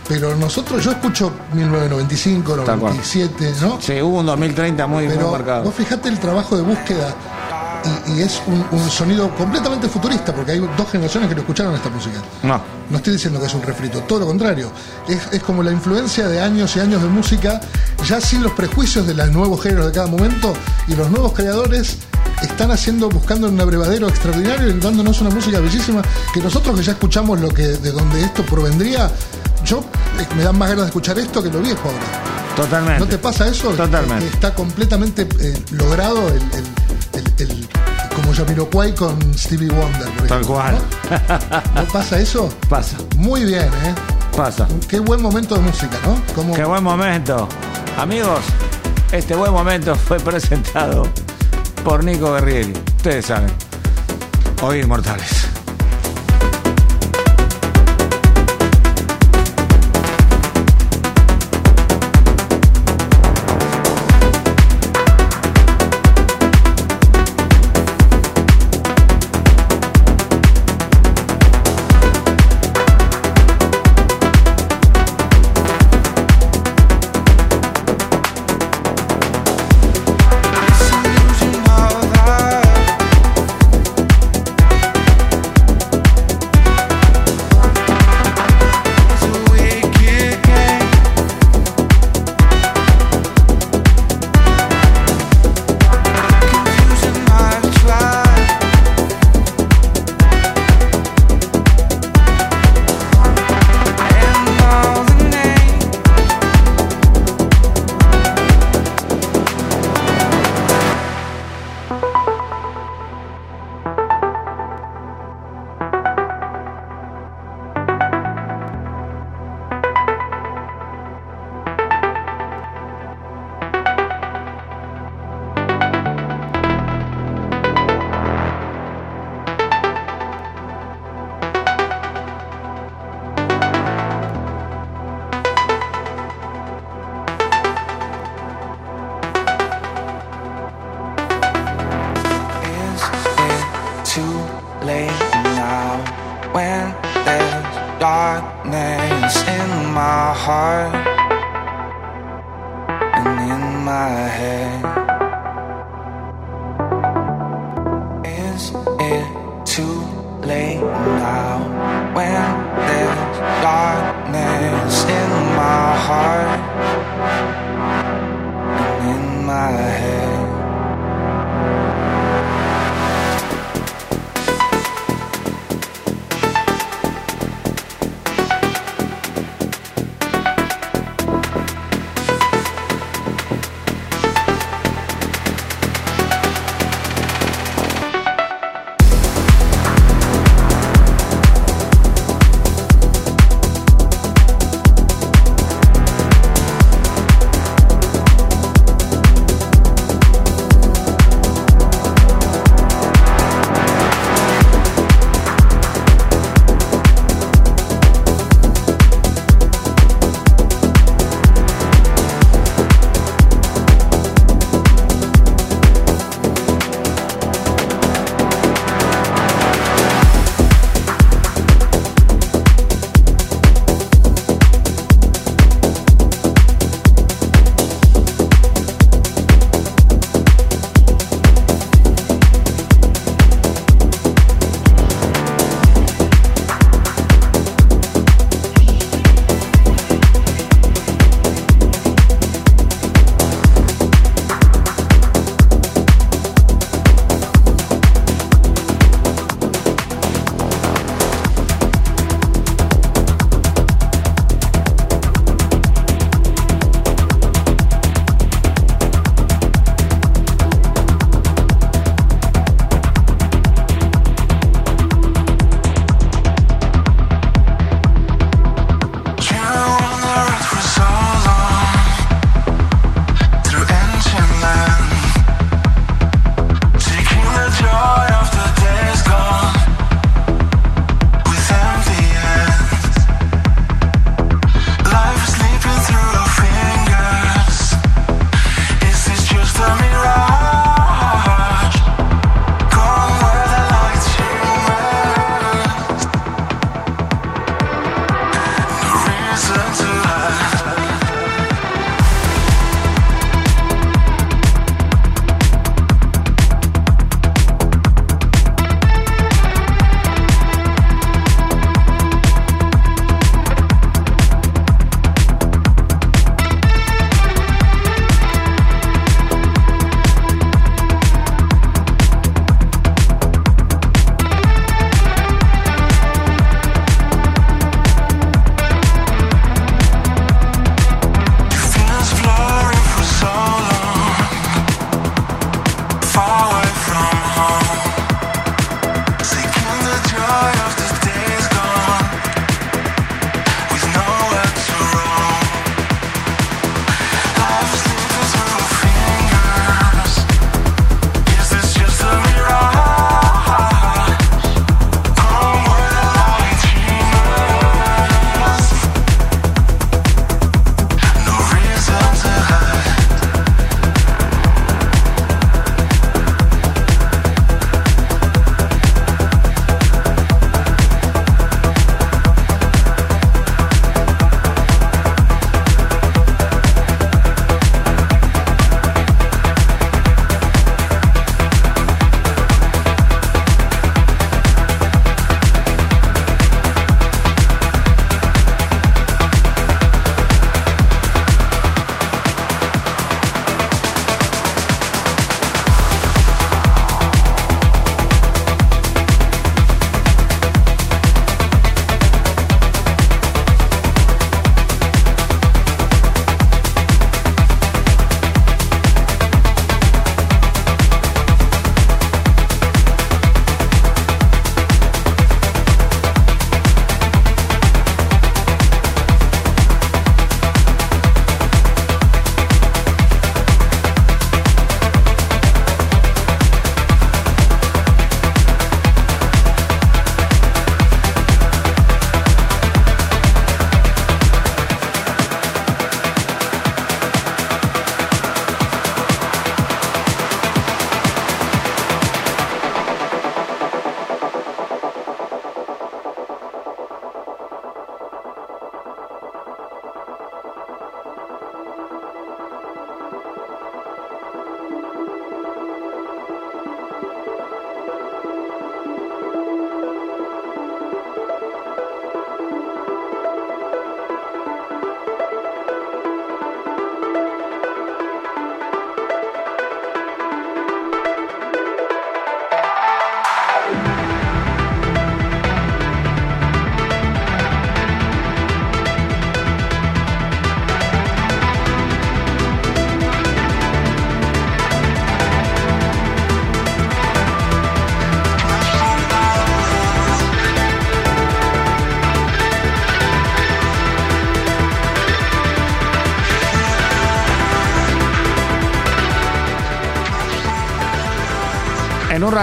[0.10, 2.94] pero nosotros, yo escucho 1995, Tal cual.
[2.96, 3.80] 97, ¿no?
[3.82, 5.64] Sí, hubo un 2030 muy, muy Pero marcado.
[5.64, 7.16] vos fijate el trabajo de búsqueda
[8.08, 11.76] y, y es un, un sonido completamente futurista, porque hay dos generaciones que no escucharon
[11.76, 12.22] esta música.
[12.44, 12.62] No.
[12.90, 14.72] No estoy diciendo que es un refrito, todo lo contrario.
[15.08, 17.60] Es, es como la influencia de años y años de música,
[18.08, 20.54] ya sin los prejuicios de los nuevos géneros de cada momento,
[20.88, 21.98] y los nuevos creadores
[22.42, 26.02] están haciendo, buscando un abrevadero extraordinario y dándonos una música bellísima,
[26.34, 29.10] que nosotros que ya escuchamos lo que, de donde esto provendría,
[29.66, 29.80] yo
[30.20, 32.34] eh, me dan más ganas de escuchar esto que lo viejo ahora.
[32.56, 33.00] Totalmente.
[33.00, 33.70] ¿No te pasa eso?
[33.70, 34.26] Totalmente.
[34.28, 36.64] Que está completamente eh, logrado el, el,
[37.14, 37.68] el- el-
[38.34, 40.10] como Jamiroquai con Stevie Wonder.
[40.12, 40.76] por Tal cual.
[41.76, 41.82] ¿no?
[41.82, 42.50] ¿No pasa eso?
[42.70, 43.96] Pasa, Muy bien, ¿eh?
[44.36, 44.68] pasa.
[44.88, 46.20] Qué buen momento de música, ¿no?
[46.34, 47.48] Como Qué buen momento.
[47.98, 48.40] Amigos,
[49.12, 51.08] este buen momento fue presentado
[51.84, 52.74] por Nico Guerrieri.
[52.98, 53.52] Ustedes saben.
[54.64, 55.53] Hoy Inmortales.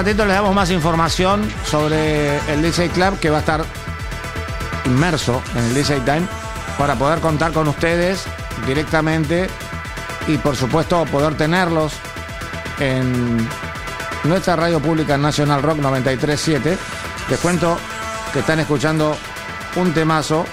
[0.04, 3.62] Ratito les damos más información sobre el DJ Club que va a estar
[4.86, 6.26] inmerso en el DJ Time
[6.78, 8.24] para poder contar con ustedes
[8.66, 9.50] directamente
[10.26, 11.92] y por supuesto poder tenerlos
[12.78, 13.46] en
[14.24, 16.78] nuestra radio pública Nacional Rock 937.
[17.28, 17.76] Les cuento
[18.32, 19.18] que están escuchando
[19.76, 20.46] un temazo.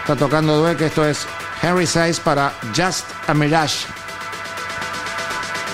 [0.00, 1.24] Está tocando Due, que esto es
[1.62, 3.86] Henry Size para Just a Mirage.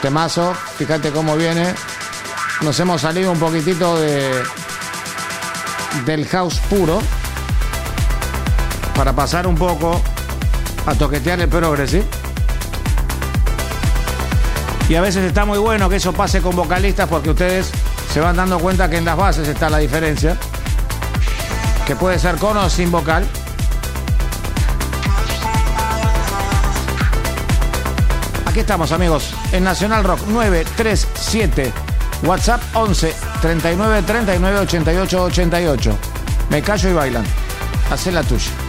[0.03, 1.75] Temazo, fíjate cómo viene.
[2.63, 4.43] Nos hemos salido un poquitito de
[6.05, 7.01] del house puro
[8.95, 10.01] para pasar un poco
[10.87, 12.05] a toquetear el progressive.
[14.89, 17.71] Y a veces está muy bueno que eso pase con vocalistas porque ustedes
[18.13, 20.37] se van dando cuenta que en las bases está la diferencia.
[21.87, 23.27] Que puede ser con o sin vocal.
[28.47, 31.73] Aquí estamos amigos, en Nacional Rock 937,
[32.23, 35.99] WhatsApp 11 39 39 88 88.
[36.51, 37.25] Me callo y bailan.
[37.91, 38.66] Hacé la tuya.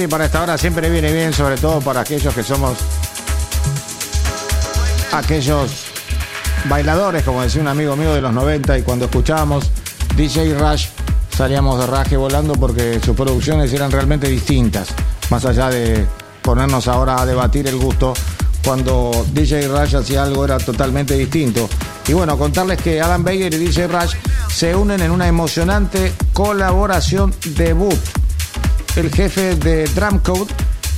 [0.00, 2.78] Y para esta hora siempre viene bien, sobre todo para aquellos que somos
[5.12, 5.70] aquellos
[6.70, 9.70] bailadores, como decía un amigo mío de los 90, y cuando escuchábamos
[10.16, 10.86] DJ Rush
[11.36, 14.88] salíamos de raje volando porque sus producciones eran realmente distintas,
[15.28, 16.06] más allá de
[16.40, 18.14] ponernos ahora a debatir el gusto,
[18.64, 21.68] cuando DJ Rush hacía algo era totalmente distinto.
[22.08, 24.14] Y bueno, contarles que Adam Bayer y DJ Rush
[24.50, 28.19] se unen en una emocionante colaboración debut.
[28.96, 30.52] El jefe de Drum Code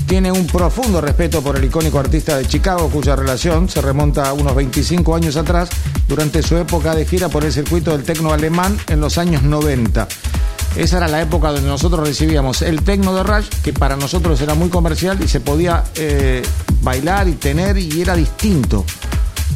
[0.06, 4.32] tiene un profundo respeto por el icónico artista de Chicago, cuya relación se remonta a
[4.32, 5.69] unos 25 años atrás,
[6.09, 10.09] durante su época de gira por el circuito del tecno alemán en los años 90.
[10.77, 14.55] Esa era la época donde nosotros recibíamos el tecno de Rush, que para nosotros era
[14.55, 16.43] muy comercial y se podía eh,
[16.81, 18.85] bailar y tener y era distinto.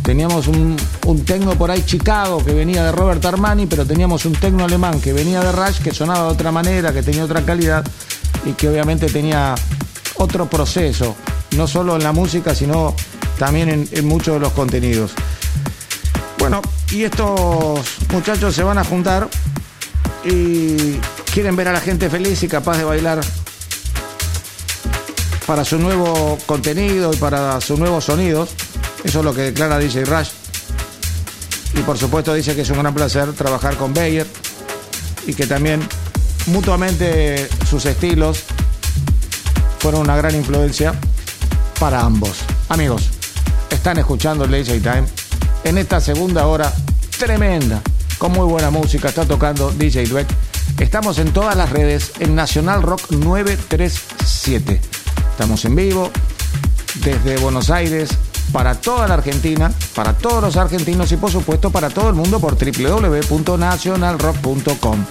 [0.02, 0.76] Teníamos un,
[1.06, 5.00] un tecno por ahí Chicago que venía de Robert Armani, pero teníamos un tecno alemán
[5.00, 7.84] que venía de Rush, que sonaba de otra manera, que tenía otra calidad
[8.46, 9.54] y que obviamente tenía
[10.14, 11.16] otro proceso,
[11.56, 12.94] no solo en la música, sino
[13.38, 15.12] también en, muchos de los contenidos.
[16.38, 17.80] Bueno, y estos
[18.12, 19.28] muchachos se van a juntar
[20.24, 20.94] y
[21.34, 23.20] quieren ver a la gente feliz y capaz de bailar
[25.44, 28.50] para su nuevo contenido y para sus nuevos sonidos.
[29.04, 30.30] Eso es lo que declara DJ Rush.
[31.74, 34.26] Y por supuesto dice que es un gran placer trabajar con Bayer
[35.26, 35.86] y que también
[36.46, 38.44] mutuamente sus estilos
[39.78, 40.94] fueron una gran influencia
[41.78, 42.38] para ambos.
[42.68, 43.10] Amigos,
[43.70, 45.04] están escuchando DJ Time
[45.64, 46.72] en esta segunda hora
[47.18, 47.80] tremenda,
[48.18, 50.28] con muy buena música, está tocando DJ Dweck.
[50.78, 54.80] Estamos en todas las redes en Nacional Rock 937.
[55.30, 56.10] Estamos en vivo
[57.04, 58.10] desde Buenos Aires
[58.52, 62.40] para toda la Argentina, para todos los argentinos y por supuesto para todo el mundo
[62.40, 65.04] por www.nacionalrock.com.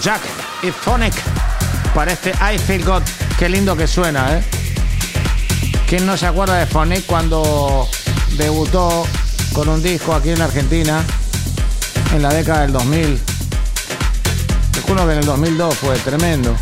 [0.00, 0.20] Jack
[0.62, 1.14] y Phonic
[1.94, 3.02] para este I Feel God.
[3.38, 4.44] Qué lindo que suena, ¿eh?
[5.88, 7.88] ¿Quién no se acuerda de Phonic cuando
[8.36, 9.06] debutó
[9.52, 11.02] con un disco aquí en Argentina
[12.14, 13.20] en la década del 2000?
[14.74, 16.56] Recuerdo que en el 2002 fue tremendo.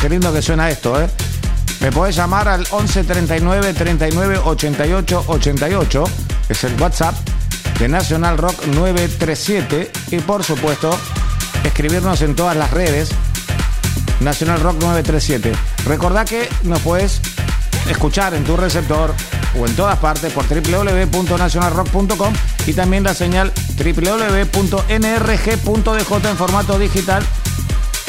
[0.00, 1.08] Qué lindo que suena esto, ¿eh?
[1.80, 6.04] Me podés llamar al 11 39 39 88 88.
[6.48, 7.14] Es el WhatsApp
[7.80, 9.90] de National Rock 937.
[10.10, 10.96] Y por supuesto,
[11.64, 13.10] escribirnos en todas las redes.
[14.20, 15.52] National Rock 937.
[15.86, 17.20] Recordá que nos puedes
[17.88, 19.14] escuchar en tu receptor
[19.58, 22.34] o en todas partes por www.nationalrock.com
[22.66, 24.88] y también la señal www.nrg.dj
[26.28, 27.24] en formato digital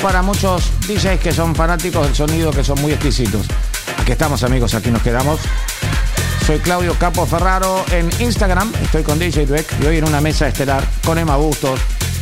[0.02, 3.48] para muchos DJs que son fanáticos del sonido, que son muy exquisitos.
[3.98, 5.40] Aquí estamos amigos, aquí nos quedamos.
[6.46, 10.48] Soy Claudio Capo Ferraro en Instagram, estoy con DJ Dweck y hoy en una mesa
[10.48, 11.80] estelar con Emma Bustos,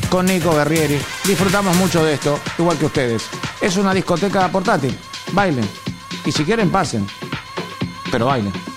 [0.10, 1.00] con Nico Guerrieri.
[1.26, 3.24] Disfrutamos mucho de esto, igual que ustedes.
[3.62, 4.98] Es una discoteca portátil,
[5.32, 5.68] bailen.
[6.26, 7.08] Y si quieren, pasen.
[8.12, 8.69] Pero bailen.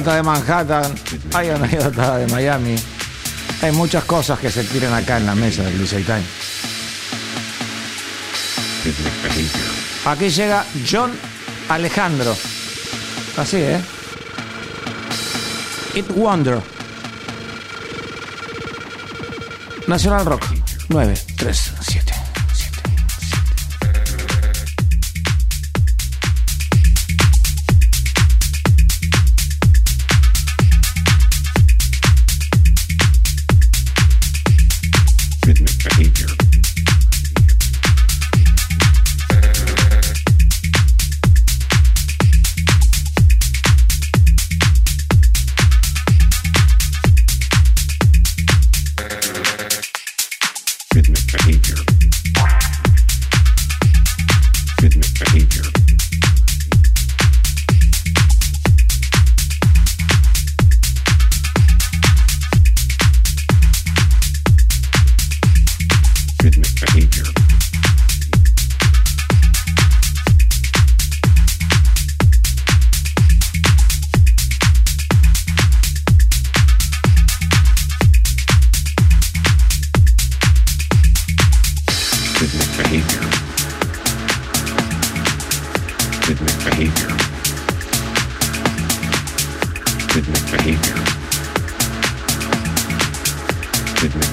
[0.00, 0.94] De Manhattan,
[1.34, 2.74] hay anécdota de Miami.
[3.60, 6.22] Hay muchas cosas que se tiran acá en la mesa del DJ Time.
[10.06, 11.12] Aquí llega John
[11.68, 12.34] Alejandro.
[13.36, 13.80] Así, ¿eh?
[15.94, 16.62] It Wonder.
[19.86, 20.44] National Rock
[20.88, 21.14] 9,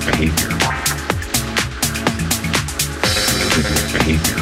[0.06, 0.50] behavior.
[3.94, 4.38] Behavior.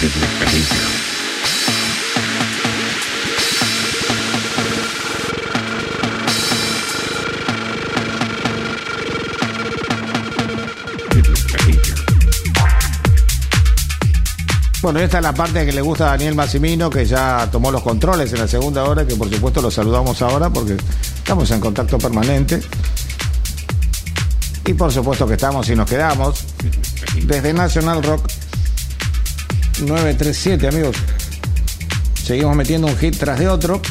[0.00, 1.07] Rhythmic behavior.
[14.88, 17.82] Bueno, esta es la parte que le gusta a Daniel Massimino, que ya tomó los
[17.82, 20.78] controles en la segunda hora, que por supuesto lo saludamos ahora porque
[21.14, 22.58] estamos en contacto permanente.
[24.64, 26.42] Y por supuesto que estamos y nos quedamos
[27.22, 28.28] desde National Rock
[29.80, 30.96] 937, amigos.
[32.24, 33.82] Seguimos metiendo un hit tras de otro.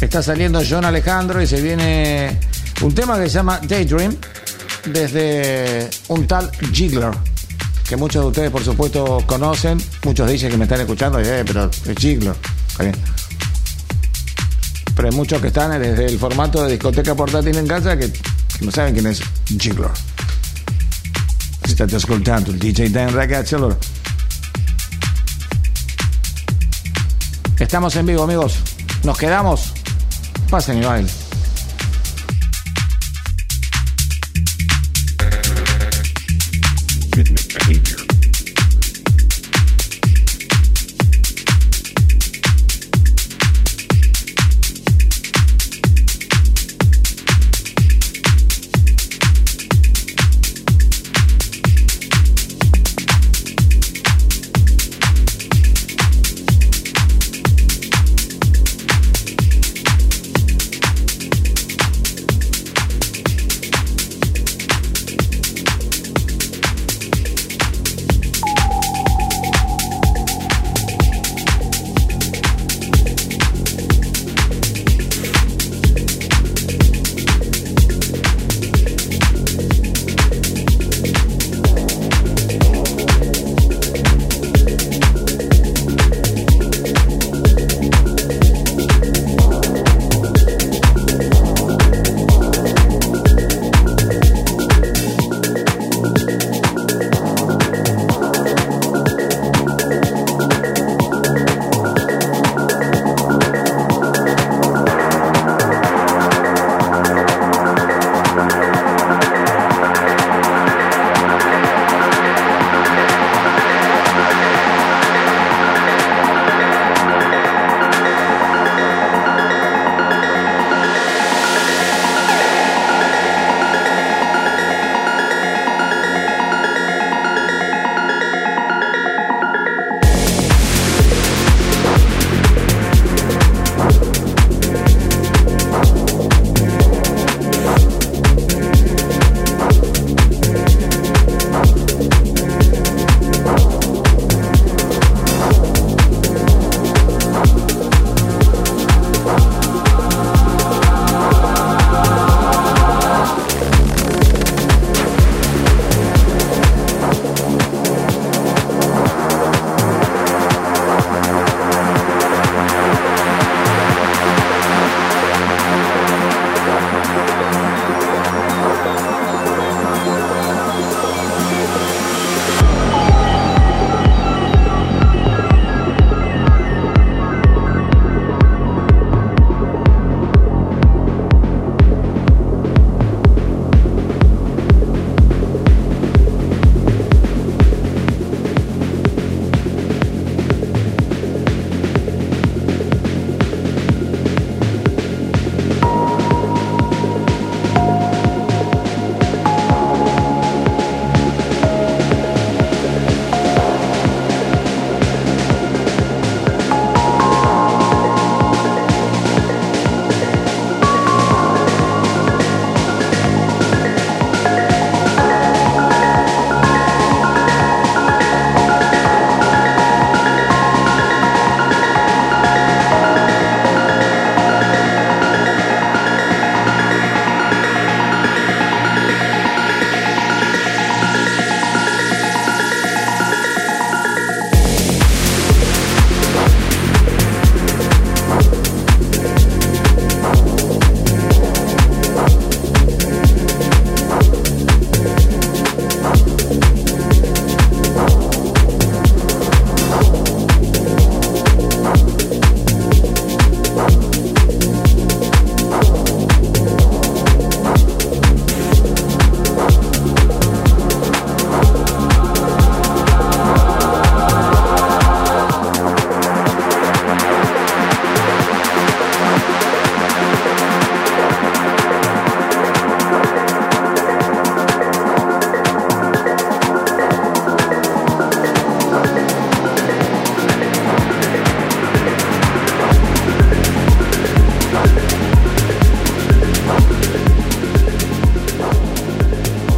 [0.00, 2.40] Está saliendo John Alejandro y se viene
[2.80, 4.16] un tema que se llama Daydream
[4.86, 7.10] desde un tal Jiggler
[7.86, 9.78] que muchos de ustedes por supuesto conocen.
[10.04, 12.34] Muchos dicen que me están escuchando, eh, pero es bien.
[14.94, 18.12] Pero hay muchos que están desde el formato de discoteca portátil en casa que,
[18.60, 19.90] no saben quién es Jiggler.
[21.64, 23.54] State ascoltando il DJ Dan ragazzi.
[23.54, 23.76] Allora.
[27.58, 28.58] Estamos en vivo, amigos.
[29.02, 29.72] Nos quedamos.
[30.48, 31.25] Pasen y baile.
[37.64, 37.85] right?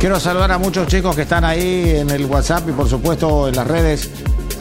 [0.09, 3.55] Quiero saludar a muchos chicos que están ahí en el WhatsApp y por supuesto en
[3.55, 4.09] las redes.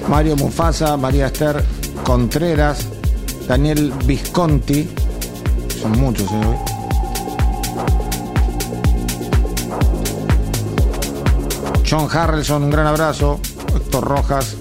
[0.09, 1.63] Mario Mufasa, María Esther
[2.03, 2.85] Contreras,
[3.47, 4.89] Daniel Visconti.
[5.81, 6.59] Son muchos, ¿eh?
[11.89, 13.39] John Harrelson, un gran abrazo.
[13.73, 14.57] Héctor Rojas.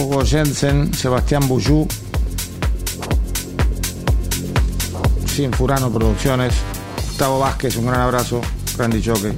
[0.00, 1.86] Hugo Jensen, Sebastián Buyú.
[5.32, 6.52] Sin Furano Producciones.
[7.06, 8.42] Gustavo Vázquez, un gran abrazo.
[8.76, 9.34] Randy Choque.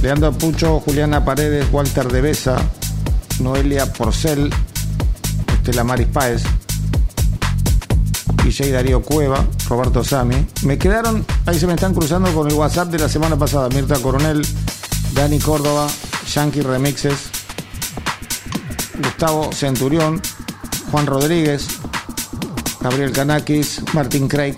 [0.00, 2.56] Leandro Pucho, Juliana Paredes, Walter de Besa,
[3.40, 4.48] Noelia Porcel,
[5.54, 6.44] Estela Maris Páez,
[8.44, 10.46] DJ Darío Cueva, Roberto Sami.
[10.62, 13.96] Me quedaron, ahí se me están cruzando con el WhatsApp de la semana pasada, Mirta
[13.98, 14.46] Coronel,
[15.12, 15.88] Dani Córdoba,
[16.32, 17.30] Yankee Remixes,
[19.02, 20.20] Gustavo Centurión,
[20.90, 21.66] Juan Rodríguez,
[22.80, 24.56] Gabriel Canakis, Martín Craig,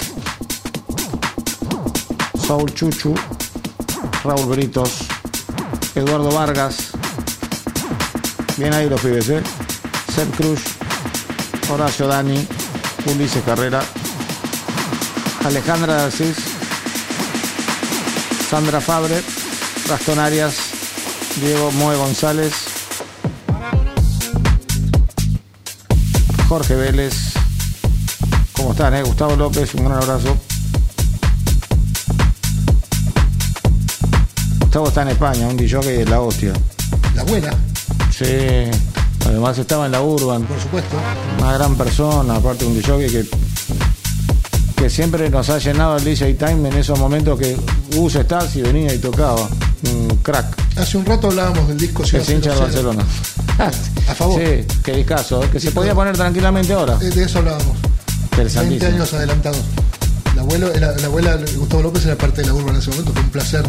[2.46, 3.14] Saul Chuchu,
[4.22, 4.90] Raúl Britos,
[5.94, 6.90] Eduardo Vargas.
[8.56, 9.42] Bien ahí los pibes, ¿eh?
[10.14, 10.60] Seth Cruz,
[11.70, 12.46] Horacio Dani,
[13.06, 13.82] Ulises Carrera,
[15.44, 16.53] Alejandra Asís,
[18.50, 19.22] Sandra Fabre,
[19.88, 20.54] Gastón Arias,
[21.40, 22.52] Diego Moe González,
[26.48, 27.14] Jorge Vélez.
[28.52, 29.02] ¿Cómo están, eh?
[29.02, 30.36] Gustavo López, un gran abrazo.
[34.60, 36.52] Gustavo está en España, un DJ de la hostia.
[37.14, 37.54] La abuela,
[38.10, 38.24] Sí,
[39.26, 40.96] además estaba en la Urban, por supuesto.
[41.40, 43.26] una gran persona, aparte un DJ que,
[44.76, 47.56] que siempre nos ha llenado el DJ Time en esos momentos que
[47.94, 49.48] Gus Stars y venía y tocaba.
[49.92, 50.46] Un crack,
[50.78, 52.64] Hace un rato hablábamos del disco que Ciudad hincha de 00.
[52.66, 53.04] Barcelona.
[54.08, 54.40] A favor.
[54.40, 55.48] Sí, qué discazo, ¿eh?
[55.52, 56.98] que se podía poner tranquilamente ahora.
[57.00, 57.76] Eh, De eso hablábamos.
[57.80, 58.88] 20 Interesantísimo.
[58.88, 59.60] años adelantados.
[60.34, 62.90] La abuela, la, la abuela de Gustavo López era parte de la urba en ese
[62.90, 63.12] momento.
[63.12, 63.64] Fue un placer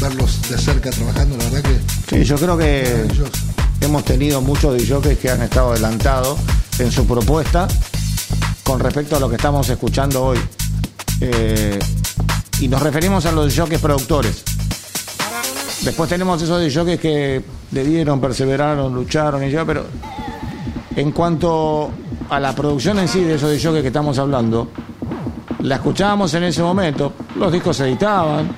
[0.00, 1.36] verlos de cerca trabajando.
[1.36, 1.62] La verdad
[2.08, 3.06] que Sí, yo creo que
[3.80, 6.38] hemos tenido muchos DJs que han estado adelantados
[6.78, 7.68] en su propuesta
[8.62, 10.38] con respecto a lo que estamos escuchando hoy.
[11.20, 11.78] Eh,
[12.62, 14.44] y nos referimos a los DJs productores.
[15.82, 19.84] Después tenemos esos DJs que le dieron, perseveraron, lucharon y ya, pero
[20.94, 21.90] en cuanto
[22.30, 24.68] a la producción en sí de esos DJs que estamos hablando,
[25.62, 28.54] la escuchábamos en ese momento, los discos se editaban,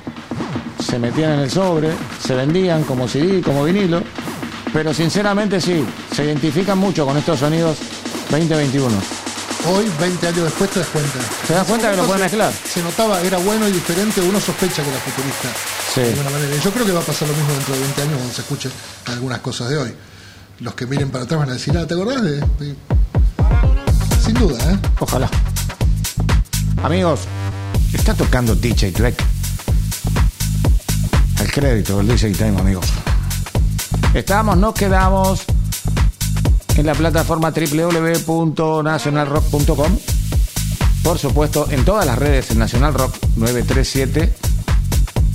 [0.79, 1.89] se metían en el sobre,
[2.21, 4.03] se vendían como CD, como vinilo,
[4.71, 5.83] pero sinceramente sí,
[6.13, 7.79] se identifican mucho con estos sonidos
[8.31, 9.24] 2021.
[9.67, 11.19] Hoy, 20 años después, te das cuenta.
[11.47, 12.53] ¿Te das cuenta que lo pueden mezclar?
[12.53, 14.21] Se notaba, era bueno y diferente.
[14.21, 15.49] Uno sospecha que era futurista.
[15.95, 16.01] Sí.
[16.03, 16.57] De alguna manera.
[16.63, 18.73] Yo creo que va a pasar lo mismo dentro de 20 años cuando se escuchen
[19.07, 19.95] algunas cosas de hoy.
[20.61, 22.41] Los que miren para atrás van a decir, ah, ¿te acordás de...?
[22.41, 22.77] de-?"
[24.23, 24.79] Sin duda, ¿eh?
[25.01, 25.31] Ojalá.
[26.83, 27.21] Amigos,
[27.95, 29.25] está tocando DJ Trek.
[31.41, 32.87] El crédito del DJ Time, amigos.
[34.13, 35.45] Estamos, nos quedamos
[36.77, 39.99] en la plataforma www.nationalrock.com.
[41.03, 44.33] Por supuesto, en todas las redes en Nacional Rock 937.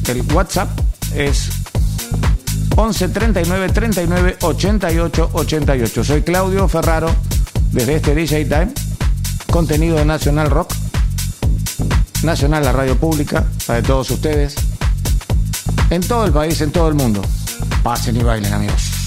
[0.08, 0.70] El WhatsApp
[1.14, 1.50] es
[2.76, 6.04] 11 39 39 88 88.
[6.04, 7.14] Soy Claudio Ferraro
[7.72, 8.74] desde este DJ Time.
[9.52, 10.74] Contenido de Nacional Rock.
[12.24, 14.56] Nacional, la radio pública, de todos ustedes.
[15.90, 17.22] En todo el país, en todo el mundo.
[17.84, 18.99] Pasen y bailen, amigos.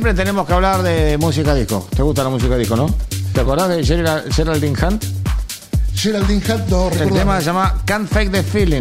[0.00, 1.86] Siempre tenemos que hablar de música disco.
[1.94, 2.86] ¿Te gusta la música disco, no?
[3.34, 5.04] ¿Te acordás de Gerald- Geraldine Hunt?
[5.94, 7.16] Geraldine Hunt, no El recuerdo.
[7.18, 8.80] tema se llama Can't Fake the Feeling.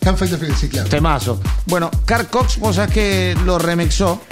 [0.00, 0.88] Can't Fight the Feeling, sí, claro.
[0.88, 1.38] Temazo.
[1.66, 4.22] Bueno, Carl Cox, vos sabés que lo remixó.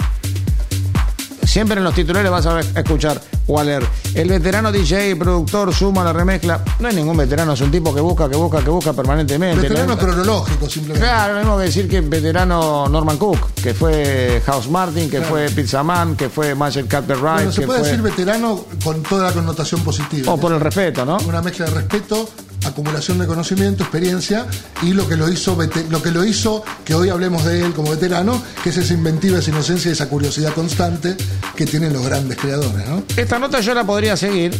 [1.43, 3.85] Siempre en los titulares vas a escuchar o a leer.
[4.17, 6.63] El veterano DJ, productor, suma la remezcla.
[6.79, 9.61] No es ningún veterano, es un tipo que busca, que busca, que busca permanentemente.
[9.61, 9.97] Veterano ¿no?
[9.99, 11.07] cronológico, simplemente.
[11.07, 15.51] Claro, lo mismo que decir que veterano Norman Cook, que fue House Martin, que fue
[15.51, 17.89] Pizza Man, que fue Magic Carpet Ride, Bueno, se que puede fue...
[17.89, 20.33] decir veterano con toda la connotación positiva.
[20.33, 21.17] O por el respeto, ¿no?
[21.27, 22.27] Una mezcla de respeto,
[22.67, 24.45] acumulación de conocimiento, experiencia
[24.81, 25.57] y lo que lo hizo
[25.89, 29.39] lo que lo hizo que hoy hablemos de él como veterano, que es esa inventiva,
[29.39, 31.15] esa inocencia y esa curiosidad constante
[31.55, 32.83] que tienen los grandes creadores.
[33.15, 34.55] Esta nota yo la podría seguir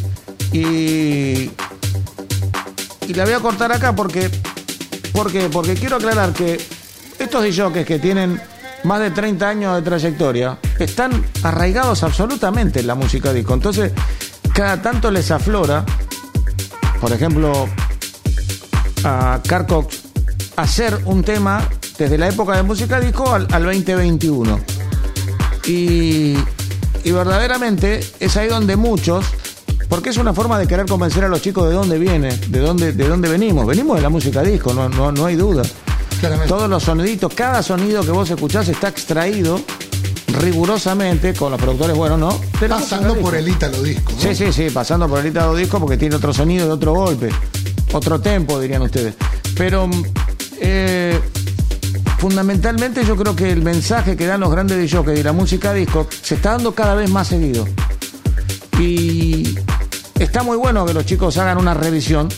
[0.51, 1.51] y.
[3.07, 4.29] Y la voy a cortar acá porque.
[5.13, 5.49] ¿Por qué?
[5.49, 6.59] Porque quiero aclarar que
[7.17, 8.39] estos DJs que tienen
[8.84, 13.53] más de 30 años de trayectoria están arraigados absolutamente en la música disco.
[13.53, 13.91] Entonces,
[14.53, 15.84] cada tanto les aflora,
[17.01, 17.67] por ejemplo,
[19.03, 20.02] a Carl Cox,
[20.56, 21.68] hacer un tema
[21.98, 24.60] desde la época de música disco al, al 2021.
[25.65, 26.36] Y,
[27.03, 29.26] y verdaderamente es ahí donde muchos,
[29.90, 32.94] porque es una forma de querer convencer a los chicos de dónde viene, de dónde,
[32.94, 33.65] de dónde venimos.
[33.65, 35.64] Venimos de la música disco, no, no, no hay duda.
[36.19, 36.49] Claramente.
[36.49, 39.61] Todos los soniditos, cada sonido que vos escuchás está extraído
[40.40, 42.40] rigurosamente con los productores, bueno, ¿no?
[42.60, 44.11] De la Pasando por el ítalo disco.
[44.11, 44.19] ¿no?
[44.19, 47.30] Sí, sí, sí, pasando por el Italo disco porque tiene otro sonido y otro golpe,
[47.93, 49.15] otro tempo, dirían ustedes.
[49.55, 49.89] Pero
[50.59, 51.19] eh,
[52.18, 56.07] fundamentalmente yo creo que el mensaje que dan los grandes DJs y la música disco
[56.22, 57.68] se está dando cada vez más seguido.
[58.80, 59.57] Y
[60.19, 62.30] está muy bueno que los chicos hagan una revisión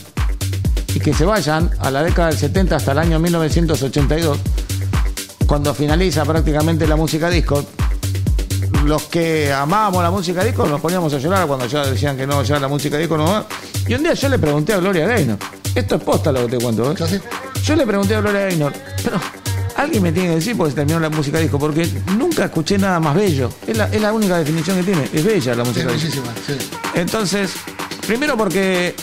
[0.94, 4.38] y que se vayan a la década del 70 hasta el año 1982,
[5.46, 7.64] cuando finaliza prácticamente la música disco,
[8.84, 12.42] los que amábamos la música disco nos poníamos a llorar cuando ya decían que no,
[12.42, 13.46] ya la música disco no va.
[13.90, 15.36] Y un día yo le pregunté a Gloria Gaynor,
[15.74, 17.20] esto es posta lo que te cuento, ¿eh?
[17.64, 18.72] Yo le pregunté a Gloria Gaynor,
[19.02, 19.20] pero
[19.74, 23.00] alguien me tiene que decir porque se terminó la música disco, porque nunca escuché nada
[23.00, 23.50] más bello.
[23.66, 26.22] Es la, es la única definición que tiene, es bella la Sí, música disco.
[26.46, 26.52] sí.
[26.94, 27.50] Entonces,
[28.06, 28.94] primero porque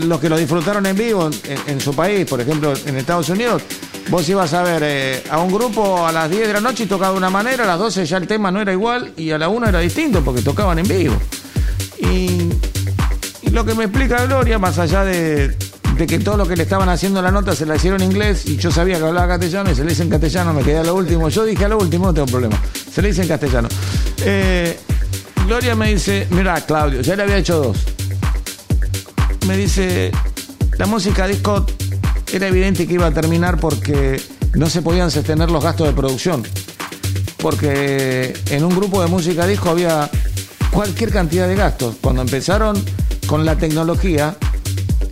[0.00, 3.62] los que lo disfrutaron en vivo en, en su país, por ejemplo en Estados Unidos,
[4.08, 6.86] vos ibas a ver eh, a un grupo a las 10 de la noche y
[6.86, 9.38] tocaba de una manera, a las 12 ya el tema no era igual y a
[9.38, 11.14] la 1 era distinto porque tocaban en vivo.
[11.98, 12.50] Y
[13.56, 15.56] lo que me explica Gloria, más allá de,
[16.06, 18.58] que todo lo que le estaban haciendo la nota se la hicieron en inglés y
[18.58, 20.94] yo sabía que hablaba castellano y se le hice en castellano, me quedé a lo
[20.94, 21.30] último.
[21.30, 22.60] Yo dije a lo último, no tengo problema.
[22.92, 23.68] Se le hice en castellano.
[24.26, 24.78] Eh,
[25.46, 27.78] Gloria me dice, mira Claudio, ya le había hecho dos.
[29.48, 30.12] Me dice,
[30.76, 31.64] la música disco
[32.30, 34.20] era evidente que iba a terminar porque
[34.52, 36.42] no se podían sostener los gastos de producción.
[37.38, 40.10] Porque en un grupo de música disco había
[40.70, 41.94] cualquier cantidad de gastos.
[42.02, 42.76] Cuando empezaron
[43.26, 44.36] con la tecnología,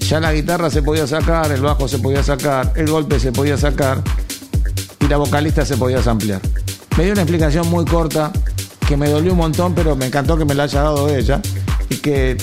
[0.09, 3.57] ya la guitarra se podía sacar, el bajo se podía sacar, el golpe se podía
[3.57, 4.03] sacar
[5.01, 6.41] y la vocalista se podía ampliar.
[6.97, 8.31] Me dio una explicación muy corta
[8.86, 11.41] que me dolió un montón, pero me encantó que me la haya dado ella
[11.91, 12.36] y que,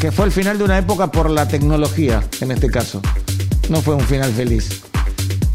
[0.00, 3.00] que fue el final de una época por la tecnología, en este caso.
[3.68, 4.82] No fue un final feliz.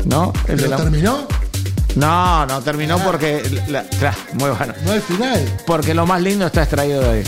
[0.06, 0.32] ¿No?
[0.48, 1.28] El de ¿Pero la- terminó?
[1.96, 3.42] No, no terminó porque.
[3.68, 3.86] la-
[4.34, 4.74] muy bueno.
[4.86, 5.56] No hay final.
[5.68, 7.24] Porque lo más lindo está extraído de ahí.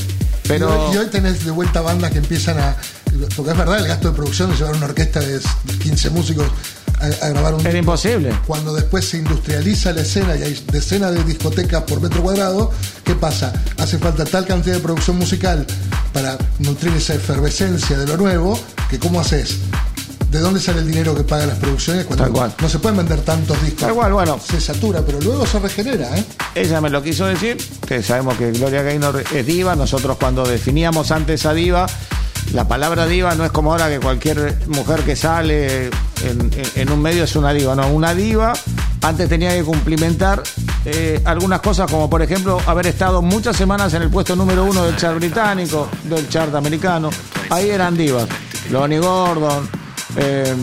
[0.52, 0.91] Pero.
[0.94, 2.76] Y, hoy, tenés de vuelta bandas que empiezan a.
[3.36, 5.40] Porque es verdad, el gasto de producción de llevar una orquesta de
[5.82, 6.48] 15 músicos
[6.99, 7.80] a, a grabar un Era disco.
[7.80, 8.34] imposible.
[8.48, 12.72] Cuando después se industrializa la escena y hay decenas de discotecas por metro cuadrado,
[13.03, 13.52] ¿qué pasa?
[13.78, 15.65] Hace falta tal cantidad de producción musical
[16.14, 18.60] para nutrir esa efervescencia de lo nuevo,
[18.90, 19.57] que ¿cómo haces?
[20.31, 22.53] ¿De dónde sale el dinero que pagan las producciones cuando Tal cual.
[22.61, 23.81] no se pueden vender tantos discos?
[23.81, 24.39] Tal cual, bueno.
[24.43, 26.23] Se satura, pero luego se regenera, ¿eh?
[26.55, 31.11] Ella me lo quiso decir, que sabemos que Gloria Gaynor es diva, nosotros cuando definíamos
[31.11, 31.85] antes a diva,
[32.53, 35.91] la palabra diva no es como ahora que cualquier mujer que sale en,
[36.23, 38.53] en- en un medio es una diva, no, una diva
[39.03, 40.41] antes tenía que cumplimentar
[40.85, 44.83] eh, algunas cosas como por ejemplo haber estado muchas semanas en el puesto número uno
[44.85, 47.09] del chart británico, del chart americano,
[47.49, 48.27] ahí eran divas,
[48.69, 49.69] Lonnie Gordon,
[50.17, 50.55] eh,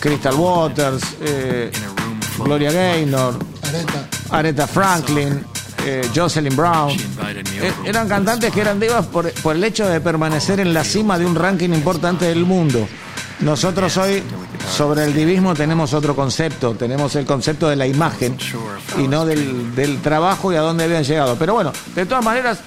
[0.00, 1.70] Crystal Waters, eh,
[2.38, 3.38] Gloria Gaynor.
[4.30, 5.44] Aretha Franklin,
[5.84, 6.90] eh, Jocelyn Brown.
[6.90, 11.18] Eh, eran cantantes que eran divas por, por el hecho de permanecer en la cima
[11.18, 12.88] de un ranking importante del mundo.
[13.40, 14.22] Nosotros hoy
[14.70, 18.38] sobre el divismo tenemos otro concepto, tenemos el concepto de la imagen
[18.96, 21.36] y no del, del trabajo y a dónde habían llegado.
[21.36, 22.60] Pero bueno, de todas maneras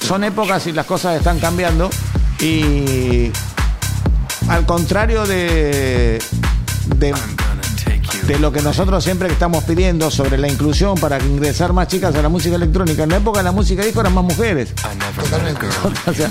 [0.00, 1.88] son épocas y las cosas están cambiando
[2.40, 3.30] y
[4.48, 6.18] al contrario de,
[6.96, 7.14] de
[8.26, 12.22] de lo que nosotros siempre estamos pidiendo sobre la inclusión para ingresar más chicas a
[12.22, 13.04] la música electrónica.
[13.04, 14.74] En la época de la música disco eran más mujeres.
[15.16, 15.66] Totalmente.
[16.06, 16.28] O sea,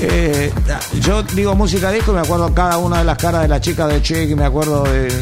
[0.00, 0.52] eh,
[1.00, 3.88] yo digo música disco y me acuerdo cada una de las caras de las chicas
[3.88, 5.12] de Chick, me acuerdo de,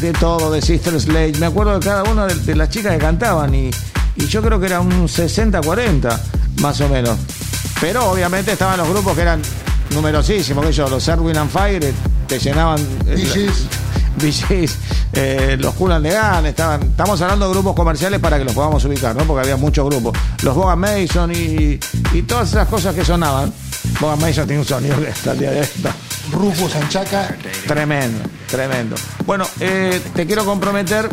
[0.00, 2.98] de todo, de Sister Slade, me acuerdo de cada una de, de las chicas que
[2.98, 3.70] cantaban y,
[4.16, 6.18] y yo creo que era un 60-40
[6.60, 7.16] más o menos.
[7.80, 9.42] Pero obviamente estaban los grupos que eran
[9.94, 11.92] numerosísimos, que yo, los Erwin and Fire
[12.26, 12.80] te llenaban...
[13.06, 13.50] eh,
[15.12, 18.84] eh, los Cool de Gun, estaban, estamos hablando de grupos comerciales para que los podamos
[18.84, 19.24] ubicar, ¿no?
[19.24, 20.16] Porque había muchos grupos.
[20.42, 21.78] Los Bogan Mason y,
[22.12, 23.52] y todas esas cosas que sonaban.
[24.00, 25.94] Bogan Mason tiene un sonido que hasta el día de hoy está
[26.32, 27.36] Rufus Anchaca.
[27.66, 28.96] tremendo, tremendo.
[29.24, 31.08] Bueno, eh, te quiero comprometer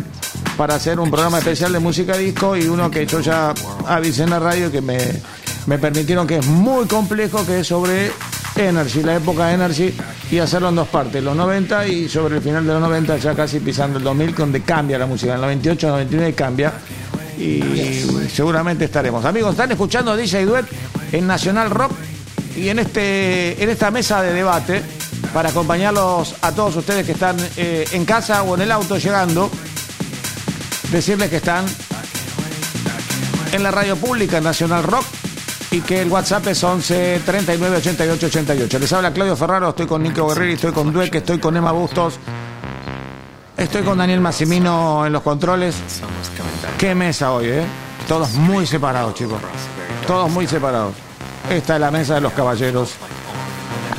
[0.56, 3.52] para hacer un programa especial de música disco y uno que yo ya
[3.86, 4.98] avisé en la radio que me,
[5.66, 8.10] me permitieron que es muy complejo, que es sobre
[8.56, 9.92] Energy, la época Energy,
[10.30, 13.34] y hacerlo en dos partes, los 90 y sobre el final de los 90, ya
[13.34, 16.72] casi pisando el 2000, donde cambia la música, en el 98, 99 cambia.
[17.38, 17.60] Y
[18.32, 19.24] seguramente estaremos.
[19.24, 20.66] Amigos, están escuchando DJ Duet
[21.12, 21.92] en Nacional Rock
[22.56, 24.82] y en este en esta mesa de debate
[25.34, 29.50] para acompañarlos a todos ustedes que están eh, en casa o en el auto llegando,
[30.90, 31.66] decirles que están
[33.52, 35.04] en la radio pública Nacional Rock
[35.70, 38.78] y que el WhatsApp es 11 39 88 88.
[38.78, 42.18] Les habla Claudio Ferraro, estoy con Nico Guerrero, estoy con Dueque, estoy con Emma Bustos,
[43.56, 45.76] estoy con Daniel Massimino en los controles.
[46.78, 47.64] Qué mesa hoy, ¿eh?
[48.06, 49.40] Todos muy separados, chicos.
[50.06, 50.94] Todos muy separados.
[51.50, 52.94] Esta es la mesa de los caballeros.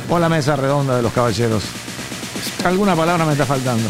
[0.08, 1.64] O la mesa redonda de los caballeros.
[2.64, 3.88] Alguna palabra me está faltando.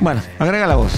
[0.00, 0.92] Bueno, agrega la voz.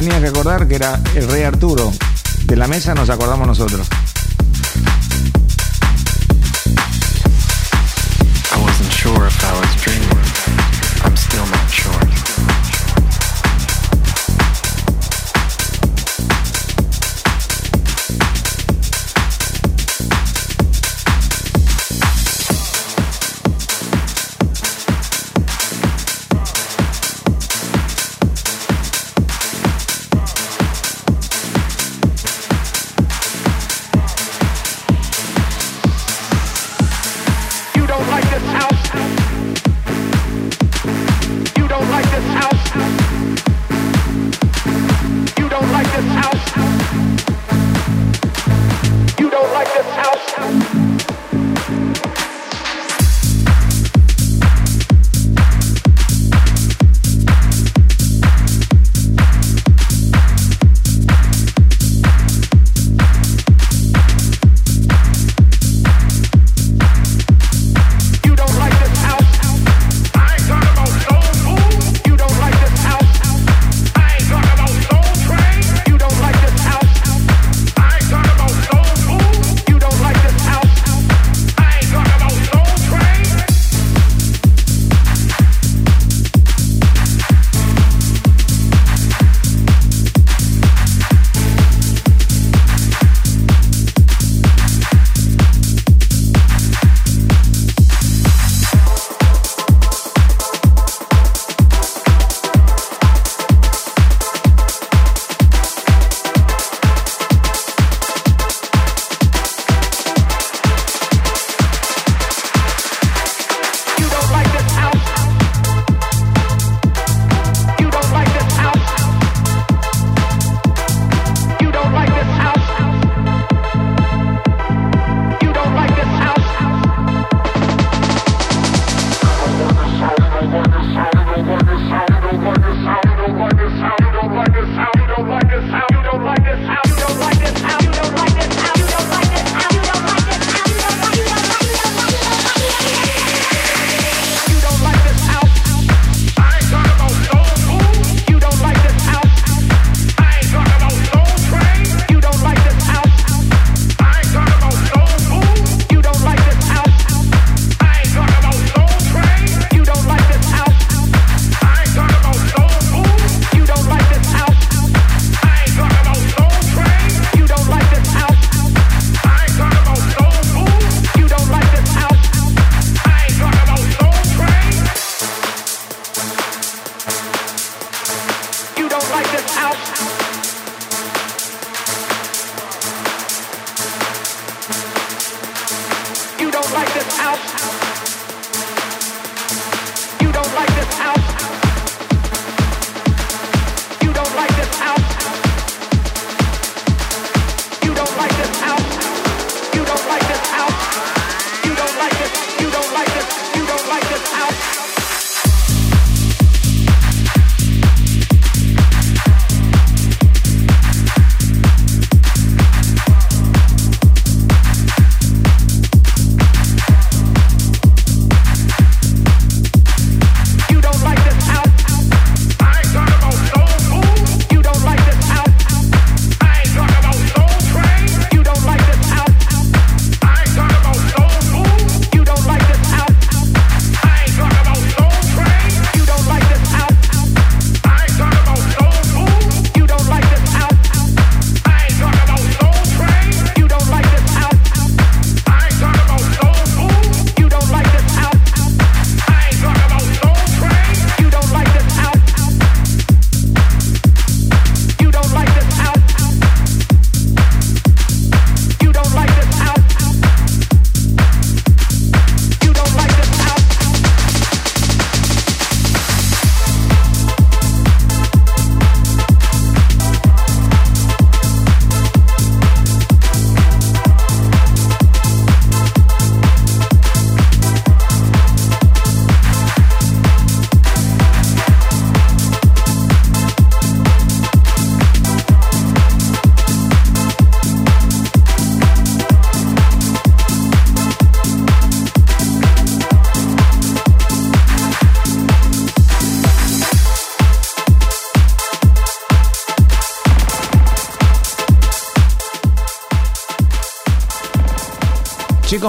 [0.00, 1.92] Tenía que acordar que era el rey Arturo.
[2.44, 3.86] De la mesa nos acordamos nosotros.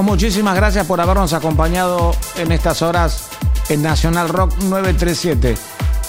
[0.04, 3.30] Muchísimas gracias por habernos acompañado en estas horas
[3.70, 5.56] en Nacional Rock 937.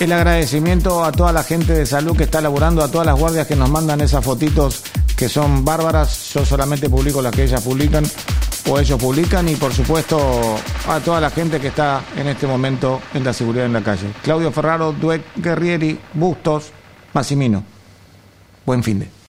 [0.00, 3.46] El agradecimiento a toda la gente de salud que está laburando, a todas las guardias
[3.46, 4.82] que nos mandan esas fotitos
[5.14, 6.32] que son bárbaras.
[6.32, 8.04] Yo solamente publico las que ellas publican
[8.68, 10.56] o ellos publican y por supuesto
[10.88, 14.08] a toda la gente que está en este momento en la seguridad en la calle.
[14.22, 16.72] Claudio Ferraro, Dueck, Guerrieri, Bustos,
[17.12, 17.62] Massimino.
[18.64, 19.12] Buen fin de.